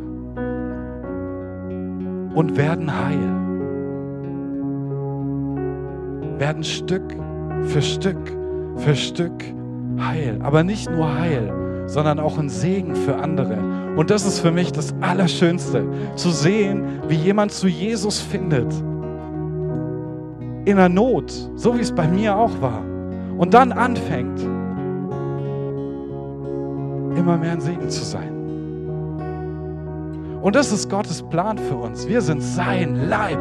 und 2.34 2.56
werden 2.56 2.90
heil. 2.92 3.30
Werden 6.38 6.64
Stück 6.64 7.02
für 7.62 7.82
Stück 7.82 8.16
für 8.76 8.94
Stück 8.94 9.44
heil. 9.98 10.38
Aber 10.42 10.64
nicht 10.64 10.90
nur 10.90 11.18
heil, 11.18 11.52
sondern 11.86 12.18
auch 12.18 12.38
ein 12.38 12.48
Segen 12.48 12.96
für 12.96 13.16
andere. 13.16 13.58
Und 13.96 14.10
das 14.10 14.26
ist 14.26 14.40
für 14.40 14.50
mich 14.50 14.72
das 14.72 14.94
Allerschönste, 15.00 15.84
zu 16.16 16.30
sehen, 16.30 17.00
wie 17.08 17.16
jemand 17.16 17.52
zu 17.52 17.68
Jesus 17.68 18.20
findet 18.20 18.72
in 20.64 20.76
der 20.76 20.88
Not, 20.88 21.30
so 21.56 21.76
wie 21.76 21.80
es 21.80 21.92
bei 21.92 22.08
mir 22.08 22.36
auch 22.36 22.60
war, 22.60 22.82
und 23.38 23.52
dann 23.52 23.72
anfängt, 23.72 24.40
immer 27.18 27.36
mehr 27.36 27.52
ein 27.52 27.60
Segen 27.60 27.88
zu 27.88 28.04
sein. 28.04 28.32
Und 30.42 30.54
das 30.54 30.72
ist 30.72 30.90
Gottes 30.90 31.22
Plan 31.22 31.56
für 31.56 31.76
uns. 31.76 32.06
Wir 32.06 32.20
sind 32.20 32.42
sein 32.42 33.08
Leib. 33.08 33.40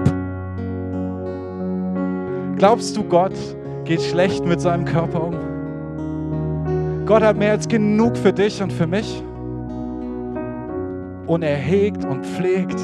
Glaubst 2.57 2.95
du, 2.95 3.03
Gott 3.03 3.33
geht 3.83 4.01
schlecht 4.01 4.45
mit 4.45 4.61
seinem 4.61 4.85
Körper 4.85 5.25
um? 5.25 5.35
Gott 7.05 7.21
hat 7.21 7.35
mehr 7.35 7.51
als 7.51 7.67
genug 7.67 8.15
für 8.15 8.31
dich 8.31 8.63
und 8.63 8.71
für 8.71 8.87
mich. 8.87 9.21
Und 11.27 11.43
er 11.43 11.57
hegt 11.57 12.05
und 12.05 12.25
pflegt 12.25 12.79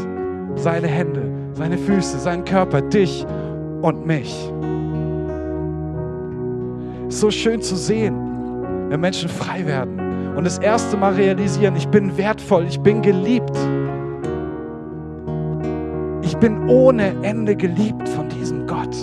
seine 0.56 0.88
Hände, 0.88 1.22
seine 1.54 1.78
Füße, 1.78 2.20
seinen 2.20 2.44
Körper, 2.44 2.82
dich 2.82 3.26
und 3.82 4.06
mich. 4.06 4.52
So 7.10 7.32
schön 7.32 7.62
zu 7.62 7.76
sehen, 7.76 8.16
wenn 8.90 9.00
Menschen 9.00 9.30
frei 9.30 9.66
werden 9.66 10.36
und 10.36 10.44
das 10.44 10.60
erste 10.60 10.96
Mal 10.98 11.14
realisieren, 11.14 11.76
ich 11.76 11.88
bin 11.88 12.16
wertvoll, 12.18 12.66
ich 12.68 12.80
bin 12.80 13.02
geliebt. 13.02 13.58
Ich 16.22 16.38
bin 16.38 16.70
ohne 16.70 17.14
Ende 17.24 17.56
geliebt 17.56 18.08
von 18.10 18.30
diesem 18.30 18.68
Gott. 18.68 18.96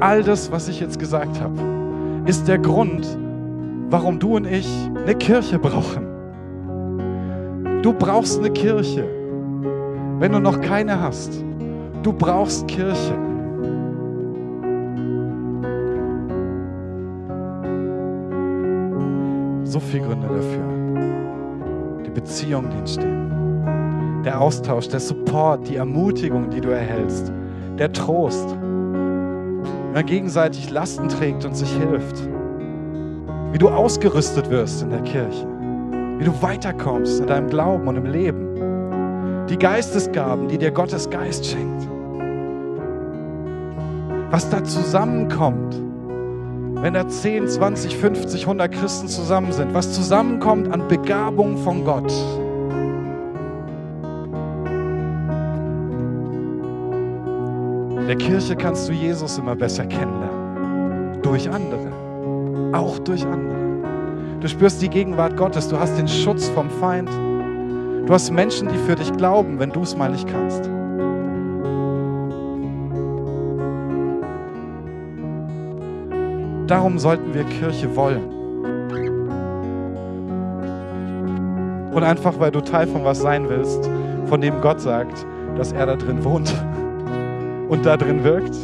All 0.00 0.22
das, 0.22 0.50
was 0.50 0.68
ich 0.68 0.80
jetzt 0.80 0.98
gesagt 0.98 1.40
habe, 1.40 1.54
ist 2.26 2.48
der 2.48 2.58
Grund, 2.58 3.06
warum 3.90 4.18
du 4.18 4.36
und 4.36 4.46
ich 4.46 4.68
eine 4.96 5.14
Kirche 5.14 5.58
brauchen. 5.58 6.09
Du 7.82 7.92
brauchst 7.92 8.38
eine 8.38 8.50
Kirche, 8.50 9.04
wenn 10.18 10.32
du 10.32 10.38
noch 10.38 10.60
keine 10.60 11.00
hast. 11.00 11.44
Du 12.02 12.12
brauchst 12.12 12.68
Kirche. 12.68 13.14
So 19.64 19.80
viele 19.80 20.04
Gründe 20.04 20.28
dafür. 20.28 22.04
Die 22.04 22.10
Beziehungen, 22.10 22.70
die 22.70 22.78
entstehen. 22.78 24.22
Der 24.24 24.40
Austausch, 24.40 24.88
der 24.88 25.00
Support, 25.00 25.68
die 25.68 25.76
Ermutigung, 25.76 26.50
die 26.50 26.60
du 26.60 26.68
erhältst. 26.68 27.32
Der 27.78 27.92
Trost. 27.92 28.50
Wenn 28.50 29.92
man 29.94 30.06
gegenseitig 30.06 30.70
Lasten 30.70 31.08
trägt 31.08 31.44
und 31.44 31.56
sich 31.56 31.70
hilft 31.70 32.28
wie 33.52 33.58
du 33.58 33.68
ausgerüstet 33.68 34.48
wirst 34.50 34.82
in 34.82 34.90
der 34.90 35.02
Kirche, 35.02 35.46
wie 36.20 36.24
du 36.24 36.42
weiterkommst 36.42 37.20
in 37.20 37.26
deinem 37.26 37.48
Glauben 37.48 37.88
und 37.88 37.96
im 37.96 38.04
Leben. 38.04 39.46
Die 39.48 39.58
Geistesgaben, 39.58 40.48
die 40.48 40.58
dir 40.58 40.70
Gottes 40.70 41.08
Geist 41.08 41.46
schenkt. 41.46 41.88
Was 44.30 44.50
da 44.50 44.62
zusammenkommt, 44.62 45.74
wenn 46.82 46.92
da 46.92 47.08
10, 47.08 47.48
20, 47.48 47.96
50, 47.96 48.42
100 48.42 48.70
Christen 48.70 49.08
zusammen 49.08 49.50
sind, 49.50 49.72
was 49.72 49.94
zusammenkommt 49.94 50.70
an 50.72 50.86
Begabung 50.88 51.56
von 51.56 51.84
Gott. 51.84 52.12
In 57.98 58.06
der 58.06 58.16
Kirche 58.16 58.56
kannst 58.56 58.88
du 58.88 58.92
Jesus 58.92 59.38
immer 59.38 59.56
besser 59.56 59.86
kennenlernen. 59.86 61.22
Durch 61.22 61.50
andere 61.50 62.00
auch 62.72 62.98
durch 63.00 63.24
andere. 63.24 63.49
Du 64.40 64.48
spürst 64.48 64.80
die 64.80 64.88
Gegenwart 64.88 65.36
Gottes, 65.36 65.68
du 65.68 65.78
hast 65.78 65.96
den 65.98 66.08
Schutz 66.08 66.48
vom 66.48 66.70
Feind. 66.70 67.10
Du 68.06 68.12
hast 68.12 68.30
Menschen, 68.30 68.68
die 68.68 68.78
für 68.78 68.96
dich 68.96 69.12
glauben, 69.12 69.58
wenn 69.58 69.70
du 69.70 69.82
es 69.82 69.96
mal 69.96 70.10
nicht 70.10 70.26
kannst. 70.26 70.64
Darum 76.66 76.98
sollten 76.98 77.34
wir 77.34 77.44
Kirche 77.44 77.94
wollen. 77.94 78.38
Und 81.92 82.02
einfach, 82.02 82.38
weil 82.38 82.50
du 82.50 82.60
Teil 82.60 82.86
von 82.86 83.04
was 83.04 83.20
sein 83.20 83.48
willst, 83.48 83.90
von 84.26 84.40
dem 84.40 84.60
Gott 84.60 84.80
sagt, 84.80 85.26
dass 85.56 85.72
er 85.72 85.86
da 85.86 85.96
drin 85.96 86.24
wohnt 86.24 86.52
und 87.68 87.84
da 87.84 87.96
drin 87.96 88.24
wirkt 88.24 88.54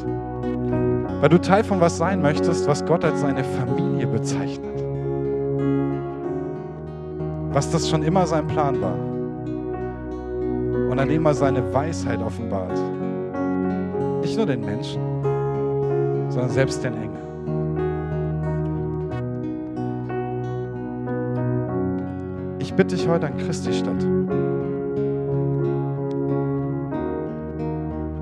weil 1.21 1.29
du 1.31 1.39
Teil 1.39 1.65
von 1.65 1.81
was 1.81 1.97
sein 1.97 2.21
möchtest, 2.21 2.69
was 2.69 2.85
Gott 2.85 3.05
als 3.05 3.21
seine 3.21 3.43
Familie 3.43 4.07
bezeichnet. 4.07 4.76
Was 7.57 7.71
das 7.71 7.89
schon 7.89 8.03
immer 8.03 8.27
sein 8.27 8.47
Plan 8.47 8.79
war. 8.83 8.99
Und 10.91 10.99
an 10.99 11.09
dem 11.09 11.25
er 11.25 11.33
seine 11.33 11.73
Weisheit 11.73 12.21
offenbart. 12.21 12.79
Nicht 14.21 14.37
nur 14.37 14.45
den 14.45 14.61
Menschen, 14.61 15.01
sondern 16.29 16.51
selbst 16.51 16.85
den 16.85 16.93
Engeln. 16.93 17.17
Ich 22.59 22.75
bitte 22.75 22.95
dich 22.95 23.09
heute 23.09 23.29
an 23.29 23.39
Christi 23.39 23.73
Stadt, 23.73 24.07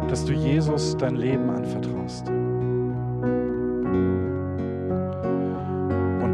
dass 0.09 0.25
du 0.25 0.33
Jesus 0.33 0.97
dein 0.97 1.17
Leben 1.17 1.51
anvertraust. 1.51 2.31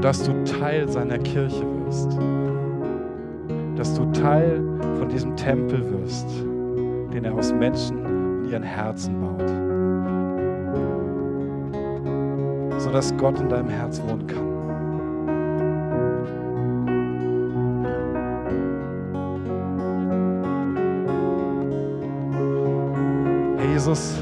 dass 0.02 0.22
du 0.22 0.32
Teil 0.44 0.88
seiner 0.88 1.18
Kirche 1.18 1.62
wirst. 1.84 2.18
Dass 3.80 3.94
du 3.94 4.04
Teil 4.12 4.62
von 4.98 5.08
diesem 5.08 5.34
Tempel 5.36 5.82
wirst, 5.90 6.28
den 7.14 7.24
er 7.24 7.32
aus 7.32 7.50
Menschen 7.50 8.04
und 8.04 8.50
ihren 8.50 8.62
Herzen 8.62 9.18
baut. 9.18 9.48
Sodass 12.78 13.16
Gott 13.16 13.40
in 13.40 13.48
deinem 13.48 13.70
Herz 13.70 14.02
wohnen 14.02 14.26
kann. 14.26 14.50
Jesus, 23.72 24.20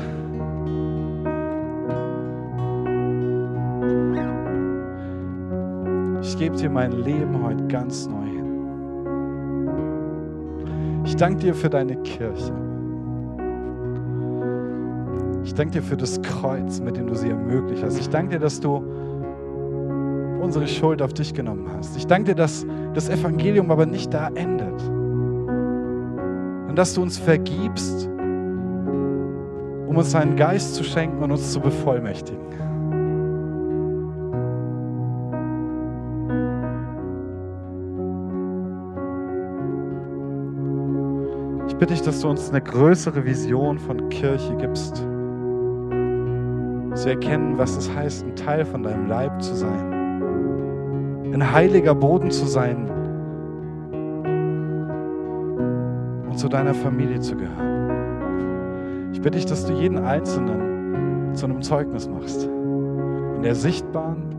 gebe 6.38 6.54
dir 6.54 6.70
mein 6.70 6.92
Leben 6.92 7.42
heute 7.42 7.66
ganz 7.66 8.06
neu 8.06 8.24
hin. 8.24 8.47
Ich 11.08 11.16
danke 11.16 11.40
dir 11.40 11.54
für 11.54 11.70
deine 11.70 11.96
Kirche. 12.02 12.52
Ich 15.42 15.54
danke 15.54 15.72
dir 15.72 15.82
für 15.82 15.96
das 15.96 16.20
Kreuz, 16.20 16.80
mit 16.80 16.98
dem 16.98 17.06
du 17.06 17.14
sie 17.14 17.30
ermöglicht 17.30 17.82
hast. 17.82 17.98
Ich 17.98 18.10
danke 18.10 18.32
dir, 18.32 18.38
dass 18.38 18.60
du 18.60 18.84
unsere 20.42 20.68
Schuld 20.68 21.00
auf 21.00 21.14
dich 21.14 21.32
genommen 21.32 21.66
hast. 21.74 21.96
Ich 21.96 22.06
danke 22.06 22.34
dir, 22.34 22.34
dass 22.34 22.66
das 22.92 23.08
Evangelium 23.08 23.70
aber 23.70 23.86
nicht 23.86 24.12
da 24.12 24.28
endet. 24.34 24.82
Und 26.68 26.74
dass 26.76 26.92
du 26.92 27.00
uns 27.00 27.16
vergibst, 27.16 28.06
um 29.86 29.96
uns 29.96 30.12
deinen 30.12 30.36
Geist 30.36 30.74
zu 30.74 30.84
schenken 30.84 31.22
und 31.22 31.30
uns 31.32 31.50
zu 31.50 31.60
bevollmächtigen. 31.60 32.47
Bitte 41.78 41.94
ich, 41.94 42.02
dass 42.02 42.20
du 42.20 42.28
uns 42.28 42.50
eine 42.50 42.60
größere 42.60 43.24
Vision 43.24 43.78
von 43.78 44.08
Kirche 44.08 44.56
gibst. 44.56 44.96
Zu 46.94 47.08
erkennen, 47.08 47.56
was 47.56 47.76
es 47.76 47.94
heißt, 47.94 48.26
ein 48.26 48.34
Teil 48.34 48.64
von 48.64 48.82
deinem 48.82 49.06
Leib 49.06 49.40
zu 49.40 49.54
sein. 49.54 49.92
Ein 51.32 51.52
heiliger 51.52 51.94
Boden 51.94 52.30
zu 52.30 52.46
sein. 52.46 52.90
Und 56.28 56.36
zu 56.36 56.48
deiner 56.48 56.74
Familie 56.74 57.20
zu 57.20 57.36
gehören. 57.36 59.12
Ich 59.12 59.20
bitte 59.20 59.38
dich, 59.38 59.46
dass 59.46 59.64
du 59.64 59.72
jeden 59.72 59.98
Einzelnen 59.98 61.34
zu 61.34 61.46
einem 61.46 61.62
Zeugnis 61.62 62.08
machst. 62.08 62.44
In 62.44 63.42
der 63.42 63.54
sichtbaren 63.54 64.34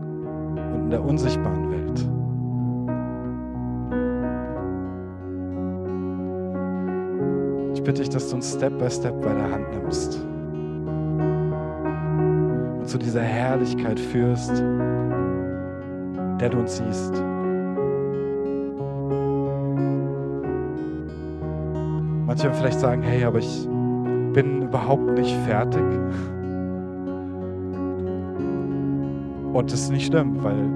und 0.74 0.82
in 0.84 0.90
der 0.90 1.02
unsichtbaren 1.02 1.70
Welt. 1.70 2.09
Ich 7.80 7.84
bitte 7.84 8.02
dich, 8.02 8.10
dass 8.10 8.28
du 8.28 8.36
uns 8.36 8.52
Step 8.52 8.78
by 8.78 8.90
Step 8.90 9.18
bei 9.22 9.32
der 9.32 9.52
Hand 9.52 9.64
nimmst 9.72 10.22
und 12.78 12.86
zu 12.86 12.98
dieser 12.98 13.22
Herrlichkeit 13.22 13.98
führst, 13.98 14.62
der 16.38 16.50
du 16.50 16.58
uns 16.58 16.76
siehst. 16.76 17.14
Manche 22.26 22.44
werden 22.44 22.54
vielleicht 22.58 22.80
sagen, 22.80 23.00
hey, 23.00 23.24
aber 23.24 23.38
ich 23.38 23.66
bin 24.34 24.60
überhaupt 24.64 25.12
nicht 25.12 25.34
fertig. 25.46 25.82
Und 29.54 29.72
das 29.72 29.80
ist 29.80 29.90
nicht 29.90 30.08
schlimm, 30.08 30.44
weil 30.44 30.68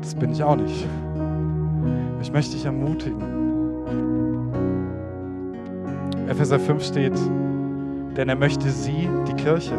das 0.00 0.16
bin 0.16 0.32
ich 0.32 0.42
auch 0.42 0.56
nicht. 0.56 0.88
Ich 2.20 2.32
möchte 2.32 2.56
dich 2.56 2.64
ermutigen, 2.64 3.43
Epheser 6.28 6.58
5 6.58 6.82
steht, 6.84 7.18
denn 8.16 8.28
er 8.28 8.36
möchte 8.36 8.70
sie, 8.70 9.08
die 9.28 9.34
Kirche, 9.34 9.74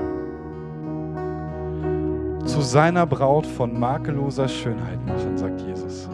zu 2.46 2.62
seiner 2.62 3.06
Braut 3.08 3.48
von 3.48 3.80
makelloser 3.80 4.48
Schönheit 4.48 5.04
machen, 5.06 5.38
sagt 5.38 5.62
Jesus. 5.62 6.08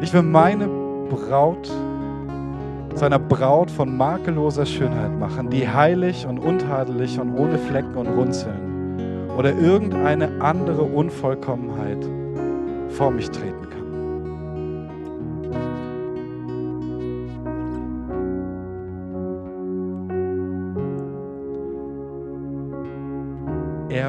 Ich 0.00 0.12
will 0.12 0.22
meine 0.22 0.68
Braut 1.08 1.70
zu 2.94 3.04
einer 3.04 3.18
Braut 3.18 3.70
von 3.70 3.96
makelloser 3.96 4.66
Schönheit 4.66 5.16
machen, 5.18 5.50
die 5.50 5.68
heilig 5.68 6.26
und 6.26 6.38
untadelig 6.38 7.18
und 7.18 7.36
ohne 7.36 7.58
Flecken 7.58 7.94
und 7.94 8.08
Runzeln 8.08 9.30
oder 9.36 9.52
irgendeine 9.52 10.40
andere 10.40 10.82
Unvollkommenheit 10.82 12.04
vor 12.88 13.10
mich 13.10 13.30
treten 13.30 13.53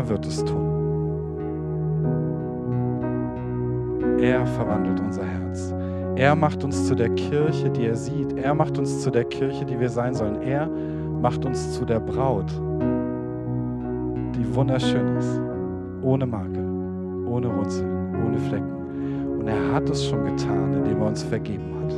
Wird 0.08 0.26
es 0.28 0.46
tun. 0.46 0.76
Er 4.20 4.46
verwandelt 4.46 5.00
unser 5.00 5.26
Herz. 5.26 5.74
Er 6.16 6.36
macht 6.36 6.64
uns 6.64 6.88
zu 6.88 6.96
der 6.96 7.10
Kirche, 7.10 7.70
die 7.70 7.88
er 7.88 7.96
sieht. 7.96 8.38
Er 8.38 8.54
macht 8.54 8.78
uns 8.78 9.02
zu 9.02 9.10
der 9.10 9.26
Kirche, 9.26 9.66
die 9.66 9.80
wir 9.80 9.90
sein 9.90 10.14
sollen. 10.14 10.42
Er 10.42 10.70
macht 11.22 11.44
uns 11.44 11.74
zu 11.74 11.86
der 11.86 12.00
Braut, 12.00 12.52
die 14.36 14.56
wunderschön 14.56 15.18
ist, 15.18 15.42
ohne 16.02 16.26
Makel, 16.26 16.66
ohne 17.28 17.48
Runzeln, 17.48 18.16
ohne 18.26 18.38
Flecken. 18.38 19.38
Und 19.40 19.48
er 19.48 19.74
hat 19.74 19.90
es 19.90 20.06
schon 20.06 20.24
getan, 20.24 20.74
indem 20.74 21.02
er 21.02 21.08
uns 21.08 21.24
vergeben 21.24 21.74
hat. 21.82 21.94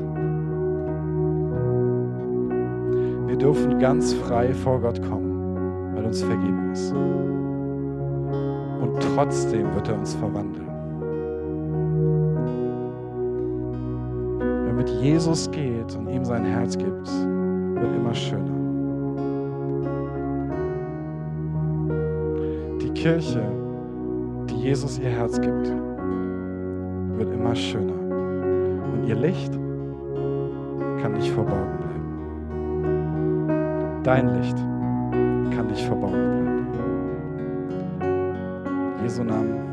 Wir 3.28 3.38
dürfen 3.38 3.78
ganz 3.80 4.14
frei 4.14 4.54
vor 4.54 4.80
Gott 4.80 5.02
kommen, 5.02 5.94
weil 5.94 6.06
uns 6.06 6.24
vergeben 6.24 6.72
ist. 6.72 6.94
Trotzdem 9.00 9.74
wird 9.76 9.88
er 9.90 9.98
uns 9.98 10.16
verwandeln. 10.16 10.68
Wer 14.66 14.74
mit 14.74 14.90
Jesus 14.90 15.50
geht 15.52 15.96
und 15.96 16.10
ihm 16.10 16.26
sein 16.26 16.46
Herz 16.46 16.78
gibt, 16.78 17.08
wird 17.08 17.96
immer 17.96 18.14
schöner. 18.14 18.58
Die 22.82 22.90
Kirche, 22.92 23.42
die 24.50 24.56
Jesus 24.56 25.00
ihr 25.00 25.10
Herz 25.10 25.40
gibt, 25.40 25.74
wird 27.18 27.34
immer 27.34 27.56
schöner. 27.56 27.94
Und 28.94 29.08
ihr 29.08 29.16
Licht 29.16 29.54
kann 31.02 31.14
nicht 31.14 31.32
verborgen 31.32 31.78
bleiben. 31.78 31.98
Dein 34.04 34.42
Licht 34.42 34.58
kann 35.56 35.68
nicht 35.68 35.86
verborgen 35.86 36.14
bleiben. 36.14 36.37
Jesu 39.08 39.24
Namen. 39.24 39.67